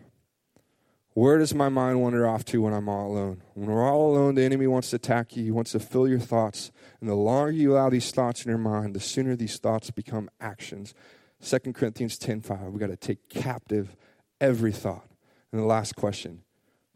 Where 1.15 1.39
does 1.39 1.55
my 1.55 1.71
mind 1.71 2.03
wander 2.03 2.29
off 2.29 2.45
to 2.47 2.63
when 2.63 2.75
I'm 2.75 2.89
all 2.89 3.11
alone? 3.11 3.43
When 3.55 3.69
we're 3.69 3.83
all 3.83 4.13
alone, 4.13 4.35
the 4.35 4.43
enemy 4.43 4.67
wants 4.67 4.91
to 4.91 4.97
attack 4.97 5.35
you, 5.35 5.43
he 5.43 5.51
wants 5.51 5.73
to 5.73 5.81
fill 5.81 6.07
your 6.07 6.19
thoughts. 6.21 6.71
And 7.01 7.09
the 7.09 7.15
longer 7.15 7.51
you 7.51 7.73
allow 7.73 7.89
these 7.89 8.11
thoughts 8.11 8.45
in 8.45 8.51
your 8.51 8.59
mind, 8.59 8.95
the 8.95 9.01
sooner 9.01 9.35
these 9.35 9.57
thoughts 9.57 9.91
become 9.91 10.29
actions. 10.41 10.95
2 11.43 11.73
Corinthians 11.73 12.19
10:5. 12.19 12.71
We 12.73 12.79
got 12.79 12.89
to 12.89 12.97
take 12.97 13.29
captive 13.31 13.97
every 14.41 14.73
thought. 14.73 15.07
And 15.53 15.61
the 15.61 15.67
last 15.67 15.97
question, 15.97 16.43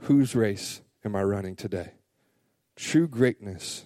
whose 0.02 0.34
race 0.34 0.82
am 1.04 1.16
I 1.16 1.22
running 1.22 1.56
today? 1.56 1.92
True 2.76 3.08
greatness 3.08 3.84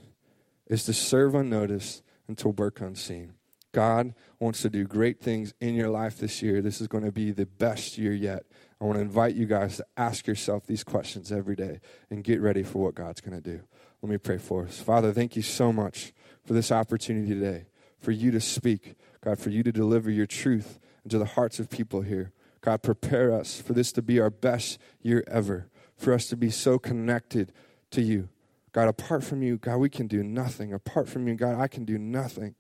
is 0.67 0.85
to 0.85 0.93
serve 0.93 1.35
unnoticed 1.35 2.03
and 2.29 2.37
to 2.39 2.49
work 2.49 2.81
unseen. 2.81 3.35
God 3.73 4.15
wants 4.41 4.63
to 4.63 4.71
do 4.71 4.87
great 4.87 5.21
things 5.21 5.53
in 5.61 5.75
your 5.75 5.91
life 5.91 6.19
this 6.19 6.41
year. 6.41 6.63
This 6.63 6.81
is 6.81 6.89
going 6.89 7.05
to 7.05 7.13
be 7.13 7.31
the 7.31 7.47
best 7.47 7.99
year 7.99 8.13
yet. 8.13 8.45
I 8.81 8.85
want 8.85 8.97
to 8.97 9.03
invite 9.03 9.35
you 9.35 9.47
guys 9.47 9.77
to 9.77 9.87
ask 9.97 10.27
yourself 10.27 10.67
these 10.67 10.83
questions 10.83 11.31
every 11.31 11.57
day 11.57 11.81
and 12.11 12.25
get 12.25 12.41
ready 12.41 12.63
for 12.63 12.83
what 12.83 12.95
God's 12.95 13.21
going 13.21 13.41
to 13.41 13.43
do. 13.43 13.63
Let 14.03 14.11
me 14.11 14.19
pray 14.19 14.39
for 14.39 14.65
us. 14.65 14.79
Father, 14.79 15.13
thank 15.13 15.37
you 15.37 15.43
so 15.43 15.73
much 15.73 16.13
for 16.45 16.55
this 16.55 16.73
opportunity 16.73 17.35
today, 17.35 17.67
for 17.99 18.13
you 18.13 18.31
to 18.31 18.41
speak, 18.41 18.95
God, 19.23 19.39
for 19.39 19.51
you 19.51 19.63
to 19.63 19.73
deliver 19.73 20.11
your 20.11 20.27
truth 20.27 20.79
into 21.05 21.19
the 21.19 21.25
hearts 21.25 21.59
of 21.59 21.69
people 21.69 22.01
here. 22.01 22.33
God, 22.67 22.83
prepare 22.83 23.31
us 23.31 23.61
for 23.61 23.75
this 23.75 23.93
to 23.93 24.03
be 24.03 24.19
our 24.19 24.29
best 24.29 24.81
year 25.01 25.23
ever, 25.29 25.69
for 25.97 26.13
us 26.13 26.27
to 26.27 26.37
be 26.37 26.51
so 26.51 26.81
connected 26.81 27.53
to 27.93 28.03
you. 28.03 28.29
God, 28.73 28.89
apart 28.89 29.23
from 29.23 29.41
you, 29.41 29.57
God, 29.57 29.77
we 29.77 29.89
can 29.89 30.09
do 30.09 30.25
nothing. 30.25 30.73
Apart 30.73 31.09
from 31.09 31.29
you, 31.29 31.37
God, 31.37 31.61
I 31.61 31.69
can 31.69 31.85
do 31.85 31.97
nothing. 31.97 32.57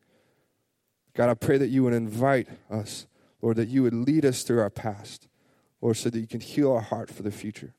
God, 1.13 1.29
I 1.29 1.35
pray 1.35 1.59
that 1.59 1.71
you 1.71 1.83
would 1.83 1.93
invite 1.93 2.47
us, 2.71 3.09
Lord, 3.43 3.57
that 3.57 3.67
you 3.67 3.83
would 3.83 3.95
lead 3.95 4.25
us 4.25 4.45
through 4.45 4.61
our 4.61 4.71
past, 4.71 5.27
Lord, 5.81 5.97
so 5.97 6.09
that 6.09 6.21
you 6.21 6.29
can 6.29 6.41
heal 6.41 6.71
our 6.71 6.83
heart 6.83 7.11
for 7.11 7.25
the 7.25 7.33
future. 7.33 7.75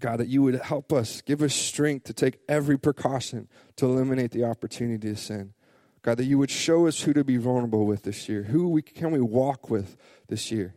God, 0.00 0.18
that 0.18 0.26
you 0.26 0.42
would 0.42 0.60
help 0.60 0.92
us, 0.92 1.20
give 1.20 1.40
us 1.40 1.54
strength 1.54 2.06
to 2.06 2.14
take 2.14 2.40
every 2.48 2.76
precaution 2.76 3.46
to 3.76 3.86
eliminate 3.86 4.32
the 4.32 4.42
opportunity 4.42 5.08
to 5.08 5.16
sin. 5.16 5.54
God, 6.02 6.18
that 6.18 6.24
you 6.24 6.36
would 6.38 6.50
show 6.50 6.88
us 6.88 7.02
who 7.02 7.12
to 7.12 7.22
be 7.22 7.36
vulnerable 7.36 7.86
with 7.86 8.02
this 8.02 8.28
year. 8.28 8.42
Who 8.42 8.68
we, 8.68 8.82
can 8.82 9.12
we 9.12 9.20
walk 9.20 9.70
with 9.70 9.96
this 10.26 10.50
year? 10.50 10.74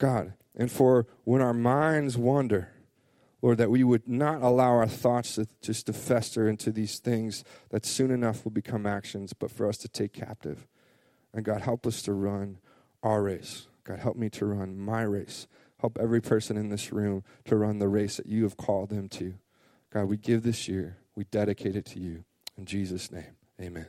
God, 0.00 0.32
and 0.56 0.72
for 0.72 1.06
when 1.24 1.42
our 1.42 1.52
minds 1.52 2.16
wander, 2.16 2.70
Lord, 3.42 3.58
that 3.58 3.70
we 3.70 3.84
would 3.84 4.08
not 4.08 4.42
allow 4.42 4.70
our 4.70 4.88
thoughts 4.88 5.34
to, 5.34 5.46
just 5.60 5.86
to 5.86 5.92
fester 5.92 6.48
into 6.48 6.72
these 6.72 6.98
things 6.98 7.44
that 7.68 7.84
soon 7.84 8.10
enough 8.10 8.42
will 8.44 8.50
become 8.50 8.86
actions, 8.86 9.34
but 9.34 9.50
for 9.50 9.68
us 9.68 9.76
to 9.78 9.88
take 9.88 10.14
captive. 10.14 10.66
And 11.34 11.44
God, 11.44 11.60
help 11.60 11.86
us 11.86 12.00
to 12.02 12.14
run 12.14 12.58
our 13.02 13.22
race. 13.22 13.68
God, 13.84 13.98
help 13.98 14.16
me 14.16 14.30
to 14.30 14.46
run 14.46 14.78
my 14.78 15.02
race. 15.02 15.46
Help 15.80 15.98
every 16.00 16.20
person 16.20 16.56
in 16.56 16.70
this 16.70 16.92
room 16.92 17.22
to 17.44 17.56
run 17.56 17.78
the 17.78 17.88
race 17.88 18.16
that 18.16 18.26
you 18.26 18.42
have 18.44 18.56
called 18.56 18.88
them 18.88 19.08
to. 19.10 19.34
God, 19.92 20.04
we 20.04 20.16
give 20.16 20.42
this 20.42 20.66
year, 20.66 20.96
we 21.14 21.24
dedicate 21.24 21.76
it 21.76 21.84
to 21.86 22.00
you. 22.00 22.24
In 22.56 22.64
Jesus' 22.64 23.12
name, 23.12 23.36
amen. 23.60 23.86